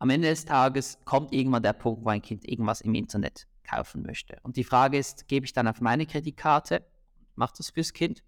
[0.00, 4.02] am Ende des Tages kommt irgendwann der Punkt, wo ein Kind irgendwas im Internet kaufen
[4.02, 4.38] möchte.
[4.42, 6.82] Und die Frage ist, gebe ich dann auf meine Kreditkarte,
[7.36, 8.22] mache das fürs Kind?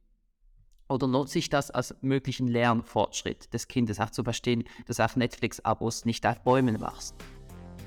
[0.88, 6.04] Oder nutze ich das als möglichen Lernfortschritt des Kindes, auch zu verstehen, dass auch Netflix-Abos
[6.04, 7.16] nicht auf Bäumen wachsen?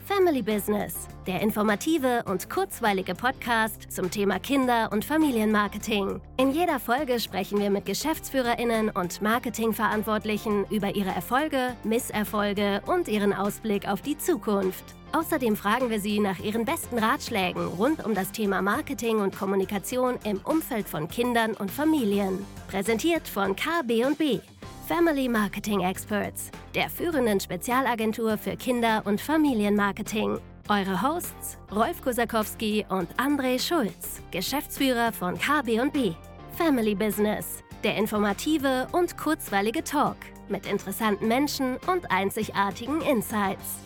[0.05, 6.21] Family Business, der informative und kurzweilige Podcast zum Thema Kinder- und Familienmarketing.
[6.37, 13.33] In jeder Folge sprechen wir mit Geschäftsführerinnen und Marketingverantwortlichen über ihre Erfolge, Misserfolge und ihren
[13.33, 14.93] Ausblick auf die Zukunft.
[15.11, 20.15] Außerdem fragen wir sie nach ihren besten Ratschlägen rund um das Thema Marketing und Kommunikation
[20.23, 22.45] im Umfeld von Kindern und Familien.
[22.67, 24.39] Präsentiert von KB&B,
[24.87, 30.39] Family Marketing Experts, der führenden Spezialagentur für Kinder- und Familienmarketing.
[30.67, 36.13] Eure Hosts Rolf Kosakowski und André Schulz, Geschäftsführer von KB&B.
[36.57, 40.17] Family Business, der informative und kurzweilige Talk
[40.49, 43.84] mit interessanten Menschen und einzigartigen Insights.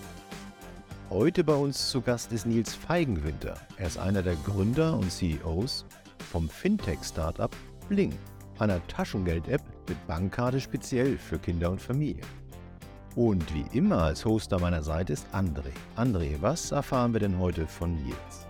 [1.12, 3.56] Heute bei uns zu Gast ist Nils Feigenwinter.
[3.78, 5.88] Er ist einer der Gründer und CEOs
[6.32, 7.50] vom Fintech-Startup
[7.88, 8.14] Bling,
[8.60, 12.22] einer Taschengeld-App mit Bankkarte speziell für Kinder und Familie.
[13.16, 15.72] Und wie immer als Host an meiner Seite ist André.
[15.98, 18.46] André, was erfahren wir denn heute von Nils?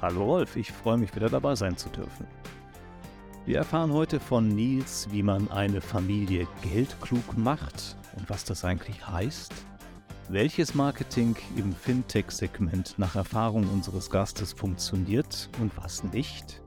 [0.00, 2.24] Hallo Rolf, ich freue mich wieder dabei sein zu dürfen.
[3.46, 9.08] Wir erfahren heute von Nils, wie man eine Familie geldklug macht und was das eigentlich
[9.08, 9.52] heißt,
[10.32, 16.62] welches Marketing im Fintech-Segment nach Erfahrung unseres Gastes funktioniert und was nicht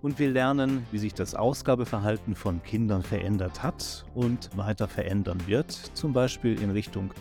[0.00, 5.72] und wir lernen, wie sich das Ausgabeverhalten von Kindern verändert hat und weiter verändern wird,
[5.72, 7.12] zum Beispiel in Richtung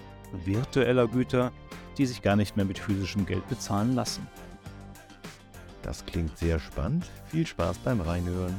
[0.46, 1.52] virtueller Güter,
[1.98, 4.28] die sich gar nicht mehr mit physischem Geld bezahlen lassen.
[5.82, 7.10] Das klingt sehr spannend.
[7.26, 8.56] Viel Spaß beim Reinhören.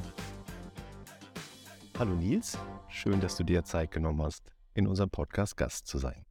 [1.96, 2.58] Hallo Nils,
[2.88, 4.42] schön, dass du dir Zeit genommen hast,
[4.74, 6.24] in unserem Podcast Gast zu sein.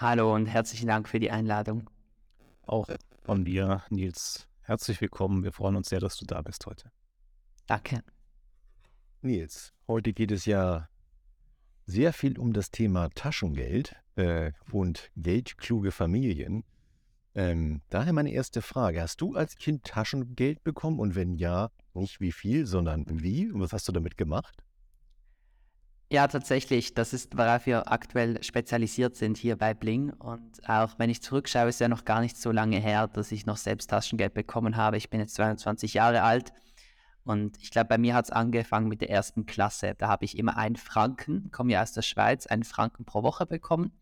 [0.00, 1.90] Hallo und herzlichen Dank für die Einladung.
[2.62, 2.86] Auch
[3.24, 5.42] von dir, Nils, herzlich willkommen.
[5.42, 6.92] Wir freuen uns sehr, dass du da bist heute.
[7.66, 8.04] Danke.
[9.22, 10.88] Nils, heute geht es ja
[11.84, 16.62] sehr viel um das Thema Taschengeld äh, und geldkluge Familien.
[17.34, 19.02] Ähm, daher meine erste Frage.
[19.02, 21.00] Hast du als Kind Taschengeld bekommen?
[21.00, 23.50] Und wenn ja, nicht wie viel, sondern wie?
[23.50, 24.62] Und was hast du damit gemacht?
[26.10, 26.94] Ja, tatsächlich.
[26.94, 30.10] Das ist, worauf wir aktuell spezialisiert sind hier bei Bling.
[30.10, 33.44] Und auch wenn ich zurückschaue, ist ja noch gar nicht so lange her, dass ich
[33.44, 34.96] noch selbst Taschengeld bekommen habe.
[34.96, 36.52] Ich bin jetzt 22 Jahre alt
[37.24, 39.94] und ich glaube, bei mir hat es angefangen mit der ersten Klasse.
[39.98, 43.44] Da habe ich immer einen Franken, komme ja aus der Schweiz, einen Franken pro Woche
[43.44, 43.92] bekommen.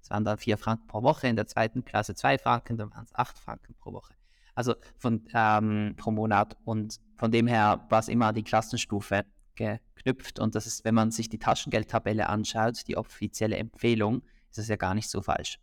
[0.00, 3.04] Es waren dann vier Franken pro Woche, in der zweiten Klasse zwei Franken, dann waren
[3.04, 4.14] es acht Franken pro Woche.
[4.54, 6.56] Also von, ähm, pro Monat.
[6.64, 9.26] Und von dem her war es immer die Klassenstufe
[9.60, 10.38] geknüpft.
[10.38, 14.76] Und das ist, wenn man sich die Taschengeldtabelle anschaut, die offizielle Empfehlung, ist das ja
[14.76, 15.58] gar nicht so falsch.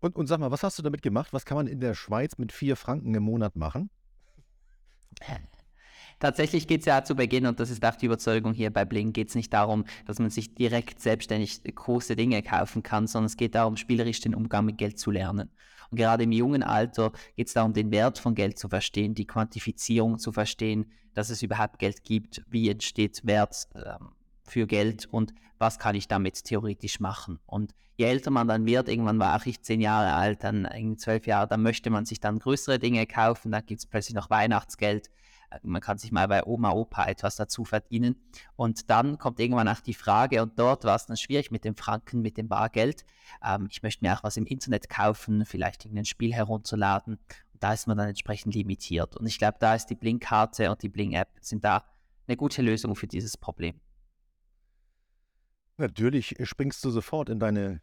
[0.00, 1.32] Und, und sag mal, was hast du damit gemacht?
[1.32, 3.90] Was kann man in der Schweiz mit vier Franken im Monat machen?
[6.18, 9.12] Tatsächlich geht es ja zu Beginn, und das ist auch die Überzeugung hier bei Bling,
[9.12, 13.36] geht es nicht darum, dass man sich direkt selbstständig große Dinge kaufen kann, sondern es
[13.36, 15.50] geht darum, spielerisch den Umgang mit Geld zu lernen.
[15.90, 19.26] Und gerade im jungen Alter geht es darum, den Wert von Geld zu verstehen, die
[19.26, 24.12] Quantifizierung zu verstehen, dass es überhaupt Geld gibt, wie entsteht Wert ähm,
[24.44, 27.38] für Geld und was kann ich damit theoretisch machen.
[27.46, 31.26] Und je älter man dann wird, irgendwann war ich zehn Jahre alt, dann irgendwie zwölf
[31.26, 35.10] Jahre, dann möchte man sich dann größere Dinge kaufen, dann gibt es plötzlich noch Weihnachtsgeld,
[35.62, 38.16] man kann sich mal bei Oma, Opa etwas dazu verdienen.
[38.56, 41.76] Und dann kommt irgendwann auch die Frage, und dort war es dann schwierig mit dem
[41.76, 43.04] Franken, mit dem Bargeld.
[43.44, 47.14] Ähm, ich möchte mir auch was im Internet kaufen, vielleicht irgendein Spiel herunterladen.
[47.52, 49.16] Und da ist man dann entsprechend limitiert.
[49.16, 51.84] Und ich glaube, da ist die Blink-Karte und die Blink-App sind da
[52.26, 53.80] eine gute Lösung für dieses Problem.
[55.78, 57.82] Natürlich springst du sofort in deine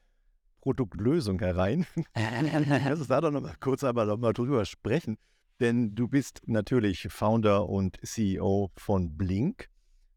[0.61, 1.85] Produktlösung herein.
[2.15, 5.17] Lass uns da doch noch mal kurz aber noch mal drüber sprechen.
[5.63, 9.69] Denn du bist natürlich Founder und CEO von Blink.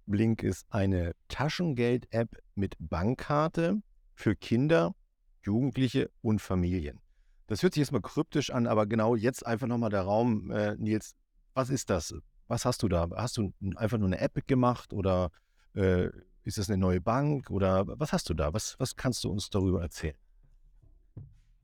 [0.06, 3.80] Blink ist eine Taschengeld-App mit Bankkarte
[4.16, 4.97] für Kinder,
[5.44, 6.98] Jugendliche und Familien.
[7.47, 10.74] Das hört sich jetzt mal kryptisch an, aber genau jetzt einfach nochmal der Raum, äh,
[10.78, 11.15] Nils,
[11.54, 12.12] was ist das?
[12.48, 13.09] Was hast du da?
[13.15, 15.30] Hast du einfach nur eine App gemacht oder
[15.76, 16.09] äh,
[16.42, 18.53] ist das eine neue Bank oder was hast du da?
[18.53, 20.16] Was, was kannst du uns darüber erzählen?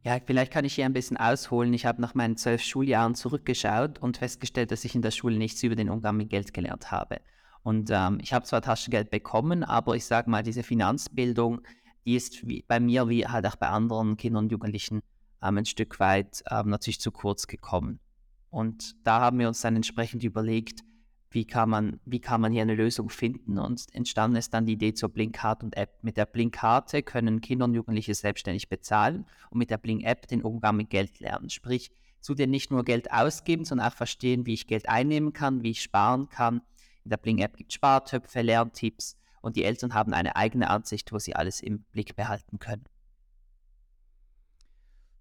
[0.04, 1.72] Ja, vielleicht kann ich hier ein bisschen ausholen.
[1.74, 5.62] Ich habe nach meinen zwölf Schuljahren zurückgeschaut und festgestellt, dass ich in der Schule nichts
[5.62, 7.20] über den Umgang mit Geld gelernt habe.
[7.62, 11.60] Und ähm, ich habe zwar Taschengeld bekommen, aber ich sage mal, diese Finanzbildung,
[12.04, 15.02] die ist bei mir wie halt auch bei anderen Kindern und Jugendlichen
[15.40, 18.00] ähm, ein Stück weit ähm, natürlich zu kurz gekommen.
[18.50, 20.80] Und da haben wir uns dann entsprechend überlegt,
[21.32, 23.58] wie kann man, wie kann man hier eine Lösung finden?
[23.58, 26.02] Und entstanden ist dann die Idee zur Blinkcard und App.
[26.02, 30.76] Mit der Blinkkarte können Kinder und Jugendliche selbstständig bezahlen und mit der Blink-App den Umgang
[30.76, 31.50] mit Geld lernen.
[31.50, 31.90] Sprich,
[32.20, 35.82] zudem nicht nur Geld ausgeben, sondern auch verstehen, wie ich Geld einnehmen kann, wie ich
[35.82, 36.62] sparen kann.
[37.04, 41.18] In der Blink-App gibt es Spartöpfe, Lerntipps und die Eltern haben eine eigene Ansicht, wo
[41.18, 42.84] sie alles im Blick behalten können.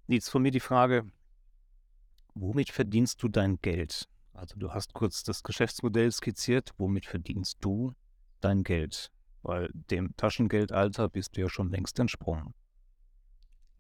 [0.08, 1.08] Jetzt von mir die Frage,
[2.34, 4.08] womit verdienst du dein Geld?
[4.34, 7.94] Also du hast kurz das Geschäftsmodell skizziert, womit verdienst du
[8.40, 9.12] dein Geld?
[9.44, 12.54] Weil dem Taschengeldalter bist du ja schon längst entsprungen.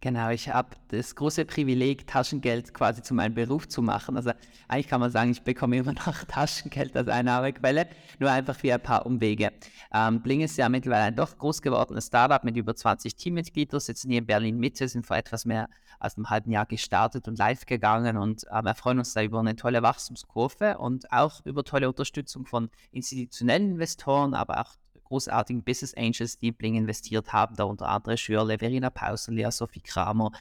[0.04, 4.18] Genau, ich habe das große Privileg, Taschengeld quasi zu meinem Beruf zu machen.
[4.18, 4.32] Also
[4.68, 7.88] eigentlich kann man sagen, ich bekomme immer noch Taschengeld als Einnahmequelle,
[8.18, 9.52] nur einfach für ein paar Umwege.
[9.94, 14.10] Ähm, Bling ist ja mittlerweile ein doch groß gewordenes Startup mit über 20 Teammitgliedern, sitzen
[14.10, 15.70] hier in Berlin Mitte, sind vor etwas mehr
[16.00, 19.56] als einem halben Jahr gestartet und live gegangen und ähm, erfreuen uns da über eine
[19.56, 24.78] tolle Wachstumskurve und auch über tolle Unterstützung von institutionellen Investoren, aber auch
[25.12, 29.82] großartigen Business Angels, die in Bling investiert haben, da unter anderem Schürle, Verena Pauselia, Sophie
[29.82, 30.32] Kramer,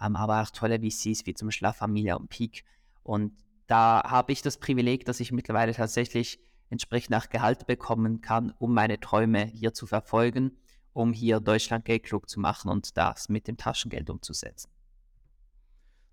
[0.00, 2.64] ähm, aber auch tolle VCs wie zum La Familia und Peak.
[3.02, 3.32] Und
[3.66, 6.38] da habe ich das Privileg, dass ich mittlerweile tatsächlich
[6.70, 10.56] entsprechend nach Gehalt bekommen kann, um meine Träume hier zu verfolgen,
[10.92, 14.70] um hier Deutschland geldklug zu machen und das mit dem Taschengeld umzusetzen.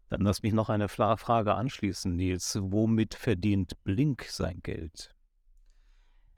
[0.10, 2.58] Dann lass mich noch eine Frage anschließen, Nils.
[2.60, 5.14] Womit verdient Blink sein Geld?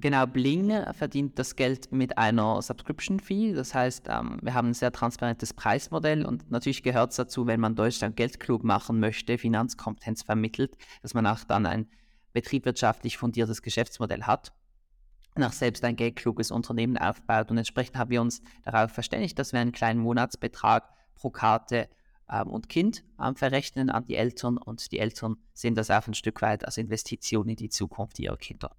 [0.02, 3.54] Genau, Bling verdient das Geld mit einer Subscription Fee.
[3.54, 7.60] Das heißt, ähm, wir haben ein sehr transparentes Preismodell und natürlich gehört es dazu, wenn
[7.60, 11.90] man Deutschland geldklug machen möchte, Finanzkompetenz vermittelt, dass man auch dann ein
[12.32, 14.54] betriebswirtschaftlich fundiertes Geschäftsmodell hat
[15.36, 17.52] und auch selbst ein geldkluges Unternehmen aufbaut.
[17.52, 21.90] Und entsprechend haben wir uns darauf verständigt, dass wir einen kleinen Monatsbetrag pro Karte
[22.32, 26.14] ähm, und Kind ähm, verrechnen an die Eltern und die Eltern sehen das auch ein
[26.14, 28.72] Stück weit als Investition in die Zukunft ihrer Kinder.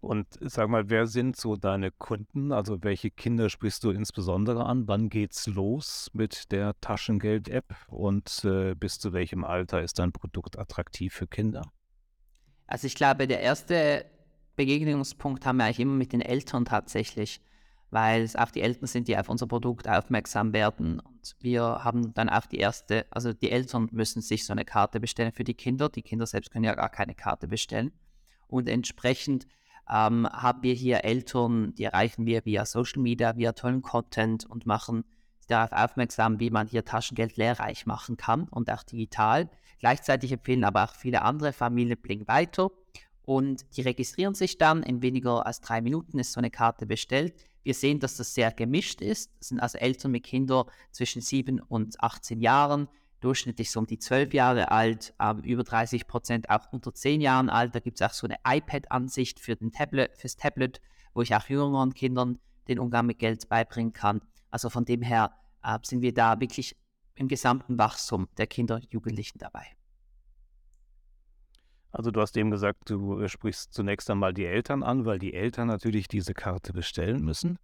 [0.00, 2.52] Und sag mal, wer sind so deine Kunden?
[2.52, 4.88] Also welche Kinder sprichst du insbesondere an?
[4.88, 10.58] Wann geht's los mit der Taschengeld-App und äh, bis zu welchem Alter ist dein Produkt
[10.58, 11.70] attraktiv für Kinder?
[12.66, 14.06] Also ich glaube, der erste
[14.56, 17.40] Begegnungspunkt haben wir eigentlich immer mit den Eltern tatsächlich,
[17.90, 21.00] weil es auch die Eltern sind, die auf unser Produkt aufmerksam werden.
[21.00, 25.00] Und wir haben dann auch die erste, also die Eltern müssen sich so eine Karte
[25.00, 25.88] bestellen für die Kinder.
[25.88, 27.92] Die Kinder selbst können ja gar keine Karte bestellen.
[28.46, 29.46] Und entsprechend
[29.90, 34.66] ähm, haben wir hier Eltern, die erreichen wir via Social Media, via tollen Content und
[34.66, 35.04] machen
[35.48, 39.50] darauf aufmerksam, wie man hier Taschengeld lehrreich machen kann und auch digital.
[39.80, 42.70] Gleichzeitig empfehlen aber auch viele andere Familien Blink weiter
[43.24, 44.82] und die registrieren sich dann.
[44.82, 47.34] In weniger als drei Minuten ist so eine Karte bestellt.
[47.62, 49.30] Wir sehen, dass das sehr gemischt ist.
[49.38, 52.88] Das sind also Eltern mit Kindern zwischen 7 und 18 Jahren,
[53.22, 57.48] durchschnittlich so um die 12 Jahre alt, ähm, über 30 Prozent auch unter 10 Jahren
[57.48, 57.74] alt.
[57.74, 60.80] Da gibt es auch so eine iPad-Ansicht für den Tablet, fürs Tablet,
[61.14, 62.38] wo ich auch jüngeren Kindern
[62.68, 64.20] den Umgang mit Geld beibringen kann.
[64.50, 65.32] Also von dem her
[65.62, 66.76] äh, sind wir da wirklich
[67.14, 69.66] im gesamten Wachstum der Kinder und Jugendlichen dabei.
[71.90, 75.68] Also du hast eben gesagt, du sprichst zunächst einmal die Eltern an, weil die Eltern
[75.68, 77.58] natürlich diese Karte bestellen müssen.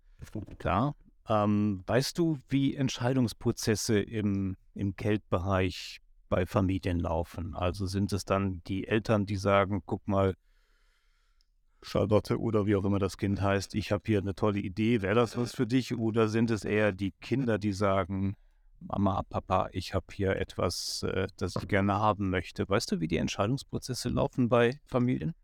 [0.58, 0.94] Klar,
[1.28, 7.54] ähm, weißt du, wie Entscheidungsprozesse im, im Geldbereich bei Familien laufen?
[7.54, 10.34] Also sind es dann die Eltern, die sagen, guck mal,
[11.82, 15.14] Charlotte oder wie auch immer das Kind heißt, ich habe hier eine tolle Idee, wäre
[15.14, 15.96] das was für dich?
[15.96, 18.36] Oder sind es eher die Kinder, die sagen,
[18.80, 22.68] Mama, Papa, ich habe hier etwas, äh, das ich gerne haben möchte?
[22.68, 25.34] Weißt du, wie die Entscheidungsprozesse laufen bei Familien?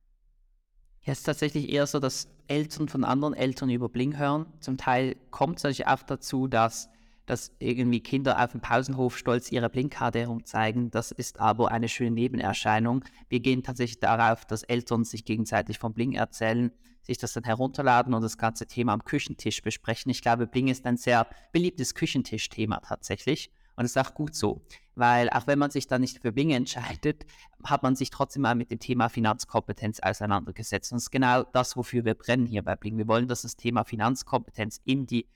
[1.05, 4.47] Ja, es ist tatsächlich eher so, dass Eltern von anderen Eltern über Bling hören.
[4.61, 6.89] Zum Teil kommt es natürlich auch dazu, dass,
[7.27, 10.91] dass irgendwie Kinder auf dem Pausenhof stolz ihre Blinkkarte herumzeigen.
[10.91, 13.05] Das ist aber eine schöne Nebenerscheinung.
[13.29, 18.15] Wir gehen tatsächlich darauf, dass Eltern sich gegenseitig vom Bling erzählen, sich das dann herunterladen
[18.15, 20.11] und das ganze Thema am Küchentisch besprechen.
[20.11, 23.51] Ich glaube, Bling ist ein sehr beliebtes Küchentischthema tatsächlich.
[23.77, 24.63] Und es ist auch gut so,
[24.95, 27.27] weil auch wenn man sich dann nicht für Bing entscheidet,
[27.65, 30.93] hat man sich trotzdem mal mit dem Thema Finanzkompetenz auseinandergesetzt.
[30.93, 32.97] Und das ist genau das, wofür wir brennen hier bei Bling.
[32.99, 35.27] Wir wollen, dass das Thema Finanzkompetenz in die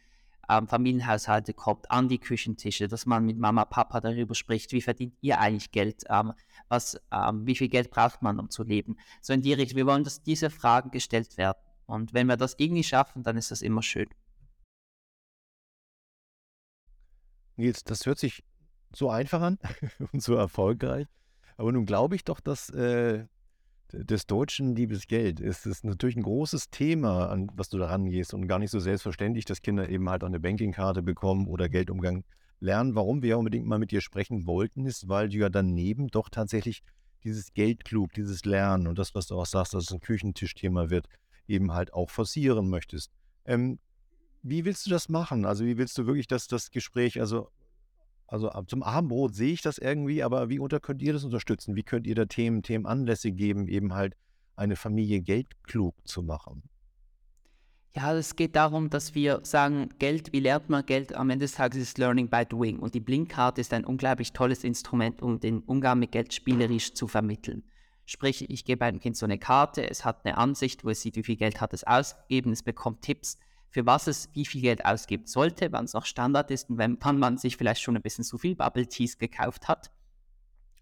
[0.49, 5.14] ähm, Familienhaushalte kommt, an die Küchentische, dass man mit Mama, Papa darüber spricht, wie verdient
[5.21, 6.33] ihr eigentlich Geld, ähm,
[6.68, 8.97] was, ähm, wie viel Geld braucht man, um zu leben.
[9.21, 9.76] So in die Richtung.
[9.76, 11.59] Wir wollen, dass diese Fragen gestellt werden.
[11.87, 14.09] Und wenn wir das irgendwie schaffen, dann ist das immer schön.
[17.58, 18.44] Nils, das hört sich
[18.94, 19.58] so einfach an
[20.12, 21.06] und so erfolgreich.
[21.56, 23.26] Aber nun glaube ich doch, dass äh,
[23.92, 25.66] des Deutschen liebes Geld ist.
[25.66, 29.44] ist natürlich ein großes Thema, an was du da rangehst und gar nicht so selbstverständlich,
[29.44, 32.24] dass Kinder eben halt eine Bankingkarte bekommen oder Geldumgang
[32.60, 32.94] lernen.
[32.94, 36.82] Warum wir unbedingt mal mit dir sprechen wollten, ist, weil du ja daneben doch tatsächlich
[37.24, 41.08] dieses Geldklug, dieses Lernen und das, was du auch sagst, dass es ein Küchentischthema wird,
[41.46, 43.10] eben halt auch forcieren möchtest.
[43.44, 43.78] Ähm,
[44.42, 45.45] wie willst du das machen?
[45.45, 47.50] Also wie willst du wirklich das, das Gespräch, also,
[48.26, 51.76] also zum Abendbrot sehe ich das irgendwie, aber wie unter könnt ihr das unterstützen?
[51.76, 54.14] Wie könnt ihr da Themen, Themen Anlässe geben, eben halt
[54.57, 56.62] eine Familie geldklug zu machen?
[57.97, 61.14] Ja, es geht darum, dass wir sagen, Geld, wie lernt man Geld?
[61.14, 62.78] Am Ende des Tages ist Learning by Doing.
[62.78, 67.09] Und die Blinkkarte ist ein unglaublich tolles Instrument, um den Umgang mit Geld spielerisch zu
[67.09, 67.64] vermitteln.
[68.04, 71.16] Sprich, ich gebe einem Kind so eine Karte, es hat eine Ansicht, wo es sieht,
[71.16, 73.38] wie viel Geld hat es ausgegeben, es bekommt Tipps,
[73.70, 76.96] für was es wie viel Geld ausgeben sollte, wann es noch Standard ist und wenn,
[77.00, 79.90] wann man sich vielleicht schon ein bisschen zu viel Bubble Teas gekauft hat.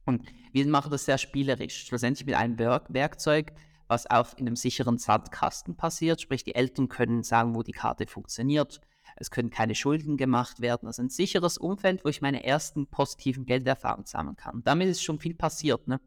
[0.04, 3.52] Und wir machen das sehr spielerisch, schlussendlich mit einem Werk Werkzeug,
[3.88, 6.20] was auch in einem sicheren Sandkasten passiert.
[6.20, 8.80] Sprich, die Eltern können sagen, wo die Karte funktioniert.
[9.16, 10.86] Es können keine Schulden gemacht werden.
[10.86, 14.62] Also ein sicheres Umfeld, wo ich meine ersten positiven Gelderfahrungen sammeln kann.
[14.64, 15.88] Damit ist schon viel passiert.
[15.88, 16.00] Ne?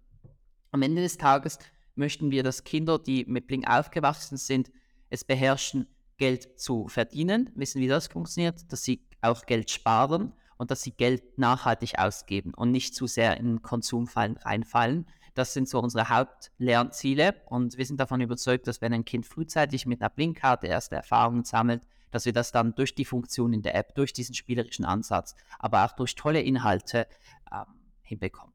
[0.71, 1.57] Am Ende des Tages
[1.95, 4.71] möchten wir, dass Kinder, die mit Bling aufgewachsen sind,
[5.09, 5.87] es beherrschen,
[6.19, 10.91] Geld zu verdienen, wissen, wie das funktioniert, dass sie auch Geld sparen und dass sie
[10.91, 15.07] Geld nachhaltig ausgeben und nicht zu sehr in Konsumfallen reinfallen.
[15.33, 19.85] Das sind so unsere Hauptlernziele und wir sind davon überzeugt, dass wenn ein Kind frühzeitig
[19.85, 23.75] mit einer Blinkkarte erste Erfahrungen sammelt, dass wir das dann durch die Funktion in der
[23.75, 27.07] App, durch diesen spielerischen Ansatz, aber auch durch tolle Inhalte
[27.51, 27.65] ähm,
[28.01, 28.53] hinbekommen.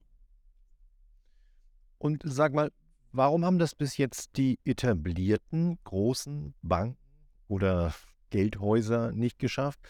[1.99, 2.71] Und sag mal,
[3.12, 7.03] warum haben das bis jetzt die etablierten großen Banken
[7.54, 7.94] oder
[8.30, 9.80] Geldhäuser nicht geschafft?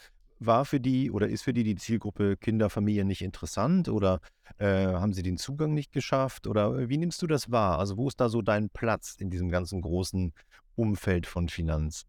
[0.40, 4.20] war für die oder ist für die die Zielgruppe Kinder, Familien nicht interessant oder
[4.58, 7.78] äh, haben sie den Zugang nicht geschafft oder äh, wie nimmst du das wahr?
[7.78, 10.32] Also wo ist da so dein Platz in diesem ganzen großen
[10.76, 12.06] Umfeld von Finanz?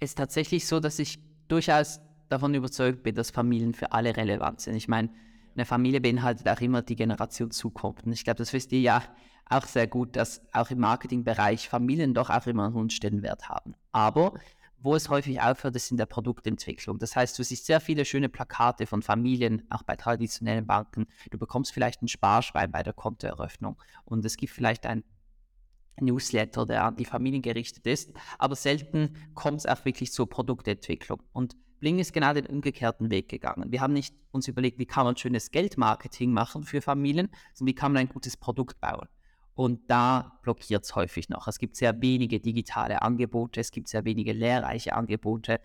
[0.00, 1.18] Es ist tatsächlich so, dass ich
[1.48, 4.74] durchaus davon überzeugt bin, dass Familien für alle relevant sind.
[4.74, 5.10] Ich meine,
[5.54, 8.06] eine Familie beinhaltet auch immer die Generation Zukunft.
[8.06, 9.02] Und ich glaube, das wisst ihr ja
[9.48, 13.74] auch sehr gut, dass auch im Marketingbereich Familien doch auch immer einen hohen Stellenwert haben.
[13.92, 14.34] Aber
[14.78, 16.98] wo es häufig aufhört, ist in der Produktentwicklung.
[16.98, 21.06] Das heißt, du siehst sehr viele schöne Plakate von Familien, auch bei traditionellen Banken.
[21.30, 25.04] Du bekommst vielleicht einen Sparschwein bei der Kontoeröffnung und es gibt vielleicht ein
[26.00, 31.22] Newsletter, der an die Familien gerichtet ist, aber selten kommt es auch wirklich zur Produktentwicklung.
[31.32, 33.70] Und Bling ist genau den umgekehrten Weg gegangen.
[33.70, 37.74] Wir haben nicht uns überlegt, wie kann man schönes Geldmarketing machen für Familien, sondern wie
[37.74, 39.08] kann man ein gutes Produkt bauen.
[39.54, 41.46] Und da blockiert es häufig noch.
[41.46, 45.60] Es gibt sehr wenige digitale Angebote, es gibt sehr wenige lehrreiche Angebote.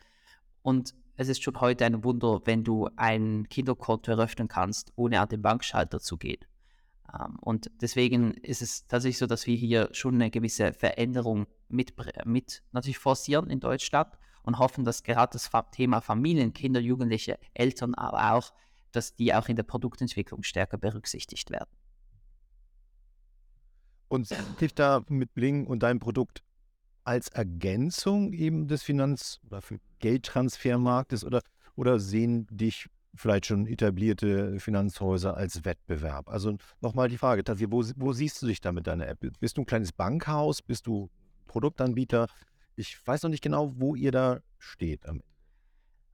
[0.61, 5.29] Und es ist schon heute ein Wunder, wenn du ein Kinderkonto eröffnen kannst, ohne an
[5.29, 6.45] den Bankschalter zu gehen.
[7.13, 11.93] Ähm, und deswegen ist es tatsächlich so, dass wir hier schon eine gewisse Veränderung mit,
[12.25, 14.09] mit natürlich forcieren in Deutschland
[14.43, 18.53] und hoffen, dass gerade das Thema Familien, Kinder, Jugendliche, Eltern, aber auch,
[18.91, 21.69] dass die auch in der Produktentwicklung stärker berücksichtigt werden.
[24.07, 24.29] Und
[24.75, 26.43] da mit Bling und deinem Produkt
[27.03, 29.61] als Ergänzung eben des Finanz- oder
[29.99, 31.41] Geldtransfermarktes oder,
[31.75, 36.29] oder sehen dich vielleicht schon etablierte Finanzhäuser als Wettbewerb?
[36.29, 39.25] Also nochmal die Frage, Tassi, wo, wo siehst du dich da mit deiner App?
[39.39, 40.61] Bist du ein kleines Bankhaus?
[40.61, 41.09] Bist du
[41.47, 42.27] Produktanbieter?
[42.75, 45.01] Ich weiß noch nicht genau, wo ihr da steht.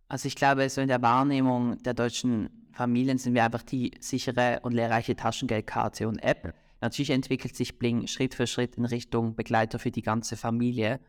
[0.08, 4.60] Also ich glaube, so in der Wahrnehmung der deutschen Familien sind wir einfach die sichere
[4.64, 6.54] und lehrreiche Taschengeldkarte und App.
[6.84, 11.00] Natürlich entwickelt sich Bling Schritt für Schritt in Richtung Begleiter für die ganze Familie.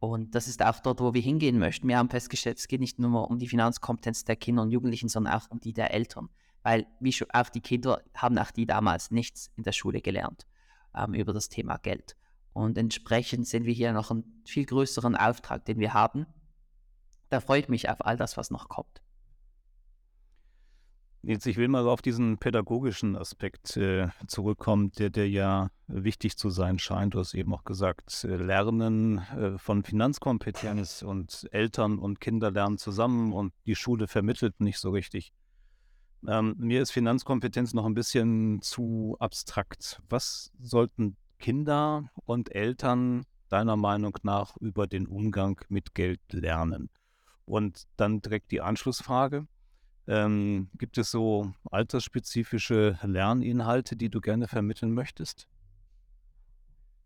[0.00, 1.86] Und das ist auch dort, wo wir hingehen möchten.
[1.86, 5.34] Wir haben festgestellt, es geht nicht nur um die Finanzkompetenz der Kinder und Jugendlichen, sondern
[5.34, 6.30] auch um die der Eltern.
[6.64, 10.48] Weil wie auch die Kinder haben auch die damals nichts in der Schule gelernt
[10.96, 12.16] ähm, über das Thema Geld.
[12.52, 16.26] Und entsprechend sehen wir hier noch einen viel größeren Auftrag, den wir haben.
[17.28, 19.00] Da freue ich mich auf all das, was noch kommt.
[21.22, 26.48] Jetzt, ich will mal auf diesen pädagogischen Aspekt äh, zurückkommen, der, der ja wichtig zu
[26.48, 27.12] sein scheint.
[27.12, 32.78] Du hast eben auch gesagt, äh, Lernen äh, von Finanzkompetenz und Eltern und Kinder lernen
[32.78, 35.34] zusammen und die Schule vermittelt nicht so richtig.
[36.26, 40.00] Ähm, mir ist Finanzkompetenz noch ein bisschen zu abstrakt.
[40.08, 46.88] Was sollten Kinder und Eltern deiner Meinung nach über den Umgang mit Geld lernen?
[47.44, 49.46] Und dann direkt die Anschlussfrage
[50.06, 55.46] ähm, gibt es so altersspezifische Lerninhalte, die du gerne vermitteln möchtest?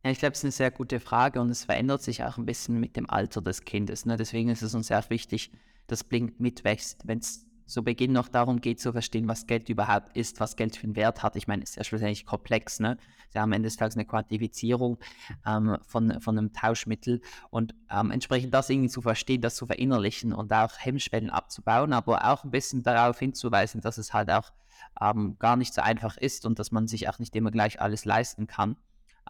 [0.05, 2.45] Ja, ich glaube, es ist eine sehr gute Frage und es verändert sich auch ein
[2.45, 4.05] bisschen mit dem Alter des Kindes.
[4.05, 4.17] Ne?
[4.17, 5.51] Deswegen ist es uns sehr wichtig,
[5.87, 10.17] dass Blink mitwächst, wenn es so Beginn noch darum geht zu verstehen, was Geld überhaupt
[10.17, 11.37] ist, was Geld für einen Wert hat.
[11.37, 12.99] Ich meine, es ist ja schlussendlich komplex, ne?
[13.27, 14.99] Ist ja am Ende des Tages eine Quantifizierung
[15.47, 20.33] ähm, von, von einem Tauschmittel und ähm, entsprechend das irgendwie zu verstehen, das zu verinnerlichen
[20.33, 24.53] und auch Hemmschwellen abzubauen, aber auch ein bisschen darauf hinzuweisen, dass es halt auch
[25.01, 28.05] ähm, gar nicht so einfach ist und dass man sich auch nicht immer gleich alles
[28.05, 28.77] leisten kann.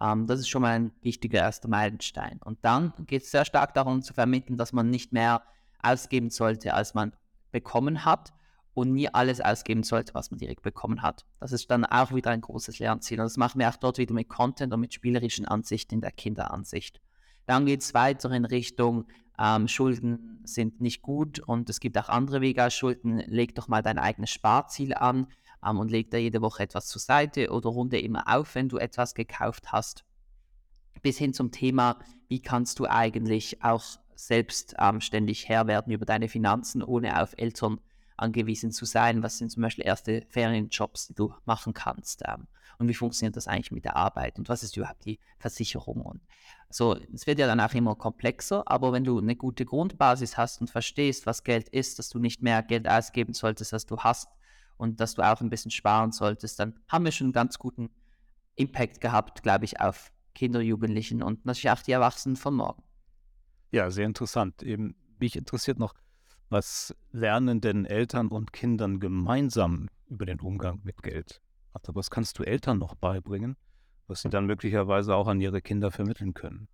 [0.00, 2.40] Ähm, das ist schon mal ein wichtiger erster Meilenstein.
[2.44, 5.42] Und dann geht es sehr stark darum zu vermitteln, dass man nicht mehr
[5.82, 7.12] ausgeben sollte, als man
[7.54, 8.34] bekommen hat
[8.75, 11.25] und nie alles ausgeben sollte, was man direkt bekommen hat.
[11.40, 13.20] Das ist dann auch wieder ein großes Lernziel.
[13.20, 16.11] Und das machen wir auch dort wieder mit Content und mit spielerischen Ansichten in der
[16.11, 17.00] Kinderansicht.
[17.46, 19.06] Dann geht es weiter in Richtung
[19.38, 23.18] ähm, Schulden sind nicht gut und es gibt auch andere Wege als Schulden.
[23.18, 25.26] Leg doch mal dein eigenes Sparziel an
[25.64, 28.78] ähm, und leg da jede Woche etwas zur Seite oder runde immer auf, wenn du
[28.78, 30.04] etwas gekauft hast.
[31.02, 33.84] Bis hin zum Thema, wie kannst du eigentlich auch
[34.16, 37.80] selbstständig ähm, Herr werden über deine Finanzen, ohne auf Eltern
[38.16, 39.23] angewiesen zu sein.
[39.23, 42.23] Was sind zum Beispiel erste Ferienjobs, die du machen kannst?
[42.26, 42.47] Ähm,
[42.78, 44.38] und wie funktioniert das eigentlich mit der Arbeit?
[44.38, 46.00] Und was ist überhaupt die Versicherung?
[46.02, 46.21] Und
[46.71, 50.61] so, es wird ja dann auch immer komplexer, aber wenn du eine gute Grundbasis hast
[50.61, 54.28] und verstehst, was Geld ist, dass du nicht mehr Geld ausgeben solltest, als du hast
[54.76, 57.90] und dass du auch ein bisschen sparen solltest, dann haben wir schon einen ganz guten
[58.56, 62.83] Impact gehabt, glaube ich, auf Kinder, Jugendlichen und natürlich auch die Erwachsenen von morgen.
[63.74, 64.62] Ja, sehr interessant.
[64.62, 65.94] Eben, mich interessiert noch,
[66.48, 71.42] was lernen denn Eltern und Kindern gemeinsam über den Umgang mit Geld?
[71.72, 73.56] Also was kannst du Eltern noch beibringen,
[74.06, 76.68] was sie dann möglicherweise auch an ihre Kinder vermitteln können?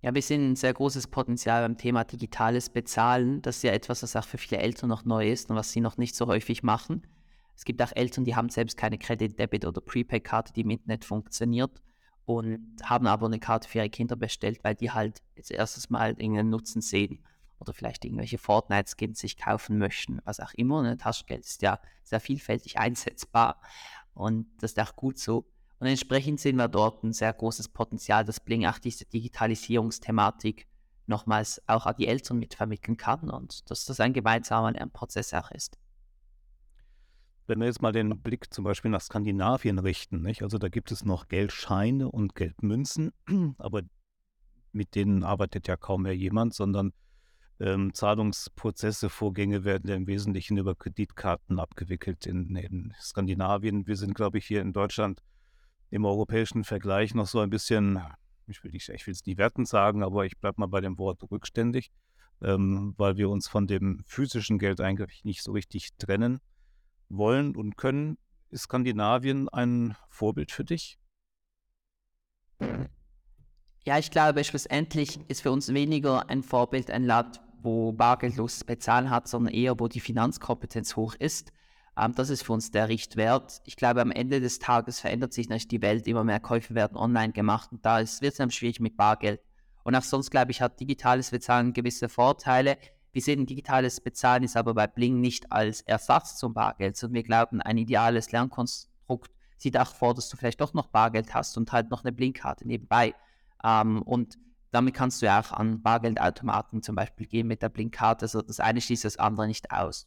[0.00, 3.42] Ja, wir sehen ein sehr großes Potenzial beim Thema digitales Bezahlen.
[3.42, 5.80] Das ist ja etwas, was auch für viele Eltern noch neu ist und was sie
[5.80, 7.08] noch nicht so häufig machen.
[7.56, 11.04] Es gibt auch Eltern, die haben selbst keine Credit, Debit oder Prepaid-Karte, die im Internet
[11.04, 11.82] funktioniert
[12.28, 16.10] und haben aber eine Karte für ihre Kinder bestellt, weil die halt jetzt erstes Mal
[16.10, 17.20] irgendeinen Nutzen sehen
[17.58, 20.82] oder vielleicht irgendwelche Fortnite-Skins sich kaufen möchten, was auch immer.
[20.82, 20.98] Ne?
[20.98, 23.62] Taschengeld ist ja sehr vielfältig einsetzbar
[24.12, 25.46] und das ist auch gut so.
[25.78, 30.66] Und entsprechend sehen wir dort ein sehr großes Potenzial, dass Bling auch diese Digitalisierungsthematik
[31.06, 35.78] nochmals auch an die Eltern mitvermitteln kann und dass das ein gemeinsamer Lernprozess auch ist.
[37.48, 40.42] Wenn wir jetzt mal den Blick zum Beispiel nach Skandinavien richten, nicht?
[40.42, 43.12] also da gibt es noch Geldscheine und Geldmünzen,
[43.58, 43.84] aber
[44.72, 46.92] mit denen arbeitet ja kaum mehr jemand, sondern
[47.58, 53.86] ähm, Zahlungsprozesse, Vorgänge werden ja im Wesentlichen über Kreditkarten abgewickelt in, in Skandinavien.
[53.86, 55.22] Wir sind, glaube ich, hier in Deutschland
[55.88, 57.98] im europäischen Vergleich noch so ein bisschen,
[58.46, 61.90] ich will, nicht, es nicht wertend sagen, aber ich bleibe mal bei dem Wort rückständig,
[62.42, 66.40] ähm, weil wir uns von dem physischen Geld eigentlich nicht so richtig trennen
[67.08, 68.18] wollen und können.
[68.50, 70.98] Ist Skandinavien ein Vorbild für dich?
[73.84, 79.10] Ja, ich glaube, schlussendlich ist für uns weniger ein Vorbild ein Land, wo bargeldloses Bezahlen
[79.10, 81.52] hat, sondern eher, wo die Finanzkompetenz hoch ist.
[81.98, 83.60] Ähm, das ist für uns der Richtwert.
[83.64, 86.96] Ich glaube, am Ende des Tages verändert sich natürlich die Welt, immer mehr Käufe werden
[86.96, 89.40] online gemacht und da wird es dann schwierig mit Bargeld.
[89.84, 92.76] Und auch sonst, glaube ich, hat digitales Bezahlen gewisse Vorteile.
[93.12, 97.22] Wir sehen digitales Bezahlen ist aber bei Bling nicht als Ersatz zum Bargeld, sondern wir
[97.22, 101.72] glauben, ein ideales Lernkonstrukt sieht auch vor, dass du vielleicht doch noch Bargeld hast und
[101.72, 103.14] halt noch eine Blinkkarte nebenbei.
[103.64, 104.38] Ähm, und
[104.70, 108.24] damit kannst du ja auch an Bargeldautomaten zum Beispiel gehen mit der Blinkkarte.
[108.24, 110.06] Also das eine schließt das andere nicht aus.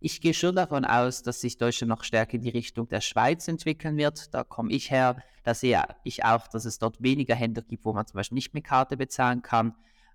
[0.00, 3.46] Ich gehe schon davon aus, dass sich Deutschland noch stärker in die Richtung der Schweiz
[3.48, 4.34] entwickeln wird.
[4.34, 5.22] Da komme ich her.
[5.44, 8.54] Da sehe ich auch, dass es dort weniger Händler gibt, wo man zum Beispiel nicht
[8.54, 9.74] mit Karte bezahlen kann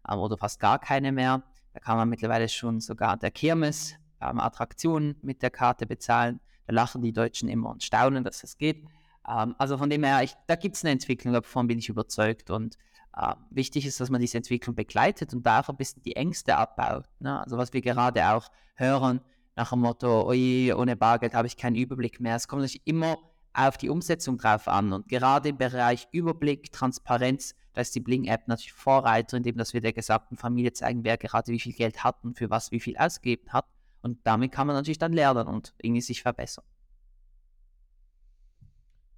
[0.09, 1.43] ähm, oder fast gar keine mehr.
[1.75, 6.39] Da kann man mittlerweile schon sogar der Kirmes ähm, Attraktionen mit der Karte bezahlen.
[6.67, 8.85] Da lachen die Deutschen immer und staunen, dass das geht.
[9.27, 12.49] Ähm, also von dem her, ich, da gibt es eine Entwicklung, davon bin ich überzeugt.
[12.49, 12.77] Und
[13.17, 16.55] äh, wichtig ist, dass man diese Entwicklung begleitet und da auch ein bisschen die Ängste
[16.55, 17.09] abbaut.
[17.19, 17.41] Ne?
[17.41, 19.19] Also was wir gerade auch hören,
[19.57, 22.37] nach dem Motto, oje, ohne Bargeld habe ich keinen Überblick mehr.
[22.37, 23.17] Es kommt natürlich immer
[23.55, 24.93] auf die Umsetzung drauf an.
[24.93, 29.81] Und gerade im Bereich Überblick, Transparenz, da ist die Bling-App natürlich Vorreiter, indem dass wir
[29.81, 32.97] der gesamten Familie zeigen, wer gerade wie viel Geld hat und für was wie viel
[32.97, 33.65] ausgegeben hat.
[34.01, 36.65] Und damit kann man natürlich dann lernen und irgendwie sich verbessern.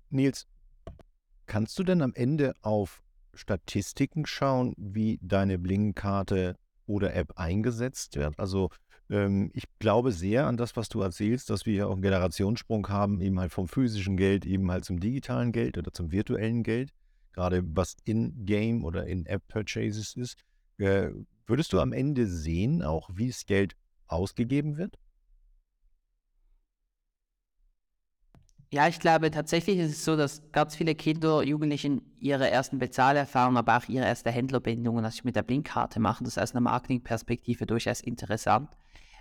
[0.09, 0.47] Nils,
[1.45, 8.39] kannst du denn am Ende auf Statistiken schauen, wie deine Bling-Karte oder App eingesetzt wird?
[8.39, 8.69] Also
[9.09, 13.21] ich glaube sehr an das, was du erzählst, dass wir hier auch einen Generationssprung haben,
[13.21, 16.91] eben halt vom physischen Geld eben halt zum digitalen Geld oder zum virtuellen Geld
[17.37, 20.37] gerade was in-Game oder in-App-Purchases ist,
[20.79, 21.09] äh,
[21.45, 23.75] würdest du am Ende sehen, auch wie das Geld
[24.07, 24.97] ausgegeben wird?
[28.69, 33.57] Ja, ich glaube tatsächlich ist es so, dass ganz viele Kinder, Jugendlichen ihre ersten Bezahlerfahrungen,
[33.57, 36.25] aber auch ihre erste Händlerbindungen natürlich mit der Blinkkarte machen.
[36.25, 38.69] Das ist aus einer Marketingperspektive durchaus interessant.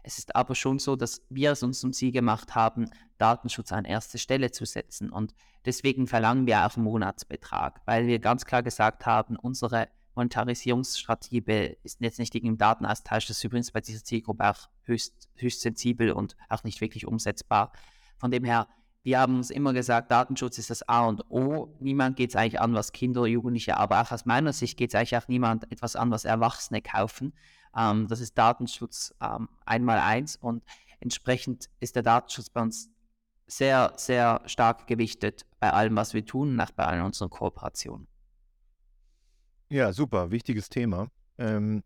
[0.03, 3.85] Es ist aber schon so, dass wir es uns zum Ziel gemacht haben, Datenschutz an
[3.85, 5.11] erste Stelle zu setzen.
[5.11, 5.33] Und
[5.65, 12.01] deswegen verlangen wir auch einen Monatsbetrag, weil wir ganz klar gesagt haben, unsere Monetarisierungsstrategie ist
[12.01, 16.37] jetzt nicht im Datenaustausch, das ist übrigens bei dieser Zielgruppe auch höchst, höchst sensibel und
[16.49, 17.71] auch nicht wirklich umsetzbar.
[18.17, 18.67] Von dem her,
[19.07, 21.73] wir haben uns immer gesagt, Datenschutz ist das A und O.
[21.79, 24.97] Niemand geht es eigentlich an, was Kinder, Jugendliche, aber auch aus meiner Sicht geht es
[24.97, 27.33] eigentlich auch niemand etwas an, was Erwachsene kaufen.
[27.77, 30.64] Ähm, das ist Datenschutz ähm, einmal eins und
[30.99, 32.90] entsprechend ist der Datenschutz bei uns
[33.47, 38.09] sehr, sehr stark gewichtet bei allem, was wir tun, nach bei allen unseren Kooperationen.
[39.69, 41.12] Ja, super, wichtiges Thema.
[41.38, 41.85] Ähm,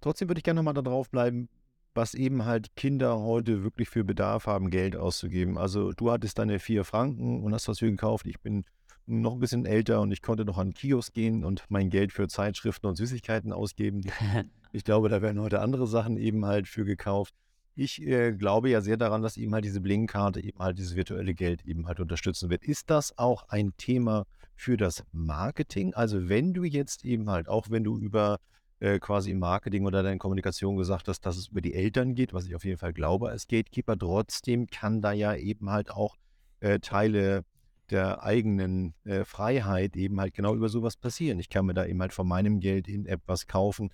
[0.00, 1.50] trotzdem würde ich gerne nochmal darauf bleiben,
[1.94, 5.58] was eben halt Kinder heute wirklich für Bedarf haben, Geld auszugeben.
[5.58, 8.26] Also du hattest deine vier Franken und hast was für gekauft.
[8.26, 8.64] Ich bin
[9.06, 12.12] noch ein bisschen älter und ich konnte noch an den Kiosk gehen und mein Geld
[12.12, 14.02] für Zeitschriften und Süßigkeiten ausgeben.
[14.72, 17.34] ich glaube, da werden heute andere Sachen eben halt für gekauft.
[17.76, 21.34] Ich äh, glaube ja sehr daran, dass eben halt diese Blinkkarte eben halt dieses virtuelle
[21.34, 22.64] Geld eben halt unterstützen wird.
[22.64, 24.26] Ist das auch ein Thema
[24.56, 25.94] für das Marketing.
[25.94, 28.38] Also wenn du jetzt eben halt, auch wenn du über
[28.80, 32.32] äh, quasi im Marketing oder deine Kommunikation gesagt hast, dass es über die Eltern geht,
[32.32, 36.16] was ich auf jeden Fall glaube als Gatekeeper, trotzdem kann da ja eben halt auch
[36.60, 37.44] äh, Teile
[37.90, 41.38] der eigenen äh, Freiheit eben halt genau über sowas passieren.
[41.38, 43.92] Ich kann mir da eben halt von meinem Geld in etwas kaufen.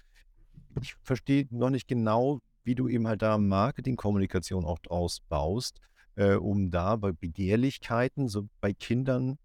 [0.80, 5.80] Ich verstehe noch nicht genau, wie du eben halt da Marketing-Kommunikation auch ausbaust,
[6.14, 9.38] äh, um da bei Begehrlichkeiten, so bei Kindern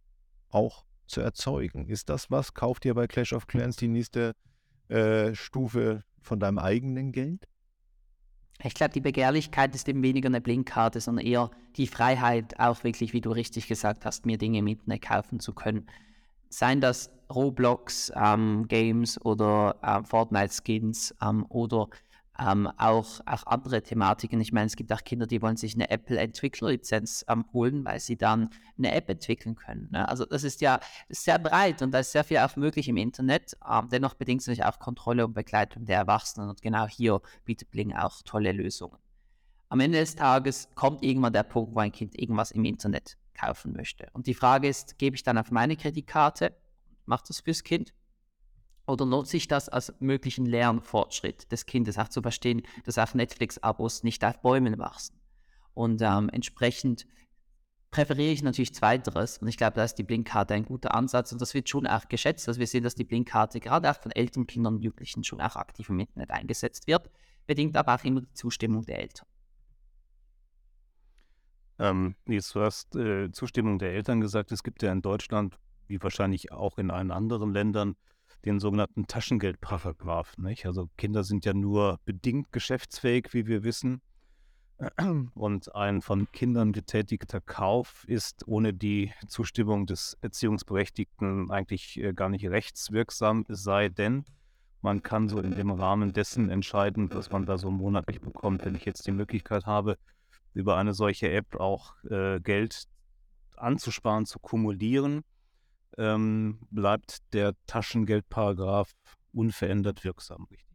[0.50, 1.88] auch zu erzeugen.
[1.88, 2.54] Ist das was?
[2.54, 4.34] Kauft ihr bei Clash of Clans die nächste
[4.90, 7.48] äh, Stufe von deinem eigenen Geld?
[8.64, 13.14] Ich glaube, die Begehrlichkeit ist eben weniger eine Blinkkarte, sondern eher die Freiheit, auch wirklich,
[13.14, 15.88] wie du richtig gesagt hast, mir Dinge mit kaufen zu können.
[16.50, 21.90] Seien das Roblox-Games ähm, oder äh, Fortnite-Skins ähm, oder
[22.40, 24.42] ähm, auch, auch andere Thematiken.
[24.42, 28.18] Ich meine, es gibt auch Kinder, die wollen sich eine Apple-Entwicklerlizenz ähm, holen, weil sie
[28.18, 29.90] dann eine App entwickeln können.
[29.92, 30.08] Ne?
[30.08, 33.58] Also das ist ja sehr breit und da ist sehr viel auch möglich im Internet.
[33.70, 37.94] Ähm, dennoch bedingt natürlich auch Kontrolle und Begleitung der Erwachsenen und genau hier bietet Bling
[37.94, 38.98] auch tolle Lösungen.
[39.70, 43.74] Am Ende des Tages kommt irgendwann der Punkt, wo ein Kind irgendwas im Internet kaufen
[43.74, 44.08] möchte.
[44.14, 46.56] Und die Frage ist, gebe ich dann auf meine Kreditkarte,
[47.06, 47.94] macht das fürs Kind?
[48.88, 54.04] Oder nutze ich das als möglichen Lernfortschritt des Kindes, auch zu verstehen, dass auch Netflix-Abos
[54.04, 55.20] nicht auf Bäumen wachsen.
[55.74, 57.06] Und ähm, entsprechend
[57.92, 59.38] präferiere ich natürlich Zweiteres.
[59.38, 62.08] Und ich glaube, da ist die Blinkkarte ein guter Ansatz und das wird schon auch
[62.10, 62.48] geschätzt.
[62.48, 65.56] Also wir sehen, dass die Blinkkarte gerade auch von älteren Kindern und Jugendlichen schon auch
[65.56, 67.10] aktiv im Internet eingesetzt wird,
[67.48, 69.28] bedingt aber auch immer die Zustimmung der Eltern.
[71.80, 74.52] Ähm, jetzt, du hast äh, Zustimmung der Eltern gesagt.
[74.52, 77.96] Es gibt ja in Deutschland, wie wahrscheinlich auch in allen anderen Ländern,
[78.46, 80.38] den sogenannten Taschengeldparagraph.
[80.38, 80.66] Nicht?
[80.66, 84.02] Also Kinder sind ja nur bedingt geschäftsfähig, wie wir wissen.
[85.36, 92.30] Und ein von Kindern getätigter Kauf ist ohne die Zustimmung des Erziehungsberechtigten eigentlich äh, gar
[92.30, 94.26] nicht rechtswirksam, es sei denn,
[94.82, 98.66] man kann so in dem Rahmen dessen entscheiden, was man da so monatlich bekommt.
[98.66, 99.98] Wenn ich jetzt die Möglichkeit habe,
[100.54, 102.84] über eine solche App auch äh, Geld
[103.58, 105.24] anzusparen, zu kumulieren,
[105.98, 108.92] ähm, bleibt der Taschengeldparagraph
[109.34, 110.66] unverändert wirksam, richtig?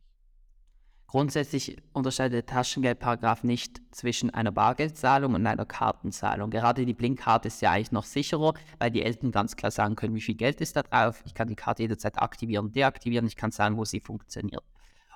[1.11, 6.51] Grundsätzlich unterscheidet der Taschengeldparagraph nicht zwischen einer Bargeldzahlung und einer Kartenzahlung.
[6.51, 10.15] Gerade die Blinkkarte ist ja eigentlich noch sicherer, weil die Eltern ganz klar sagen können,
[10.15, 11.21] wie viel Geld ist da drauf.
[11.27, 13.27] Ich kann die Karte jederzeit aktivieren, deaktivieren.
[13.27, 14.63] Ich kann sagen, wo sie funktioniert.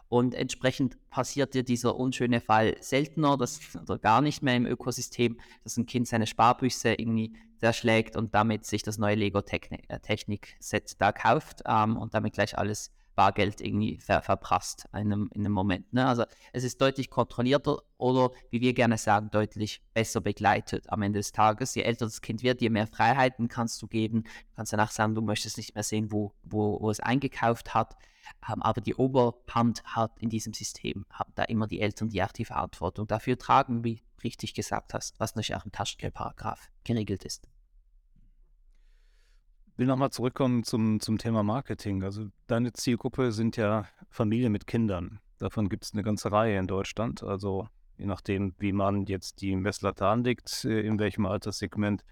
[0.09, 5.39] Und entsprechend passiert dir dieser unschöne Fall seltener das, oder gar nicht mehr im Ökosystem,
[5.63, 11.13] dass ein Kind seine Sparbüchse irgendwie zerschlägt und damit sich das neue Lego-Technik-Set äh, da
[11.13, 15.93] kauft ähm, und damit gleich alles Bargeld irgendwie ver verprasst in einem, in einem Moment.
[15.93, 16.07] Ne?
[16.07, 21.21] Also es ist deutlich kontrollierter oder, wie wir gerne sagen, deutlich besser begleitet am Ende
[21.21, 21.75] des Tages.
[21.75, 24.25] Je älter das Kind wird, je mehr Freiheiten kannst du geben.
[24.25, 27.97] Du kannst danach sagen, du möchtest nicht mehr sehen, wo, wo, wo es eingekauft hat.
[28.49, 32.33] Ähm, aber die Oberhand hat in diesem System, haben da immer die Eltern, die auch
[32.33, 37.49] die Verantwortung dafür tragen, wie richtig gesagt hast, was natürlich auch im Taschengeldparagraf geregelt ist
[39.77, 42.03] will nochmal zurückkommen zum, zum Thema Marketing.
[42.03, 45.21] Also deine Zielgruppe sind ja Familien mit Kindern.
[45.39, 47.23] Davon gibt es eine ganze Reihe in Deutschland.
[47.23, 52.05] Also je nachdem, wie man jetzt die Messlatte anlegt, äh, in welchem Alterssegment,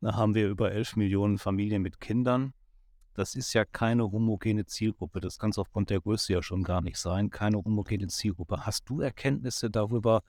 [0.00, 2.52] da haben wir über 11 Millionen Familien mit Kindern.
[3.14, 5.20] Das ist ja keine homogene Zielgruppe.
[5.20, 7.30] Das kann es aufgrund der Größe ja schon gar nicht sein.
[7.30, 8.66] Keine homogene Zielgruppe.
[8.66, 10.22] Hast du Erkenntnisse darüber,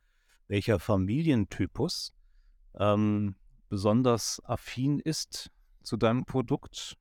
[0.48, 2.14] welcher Familientypus
[2.76, 3.36] ähm,
[3.70, 5.50] besonders affin ist
[5.82, 6.96] zu deinem Produkt?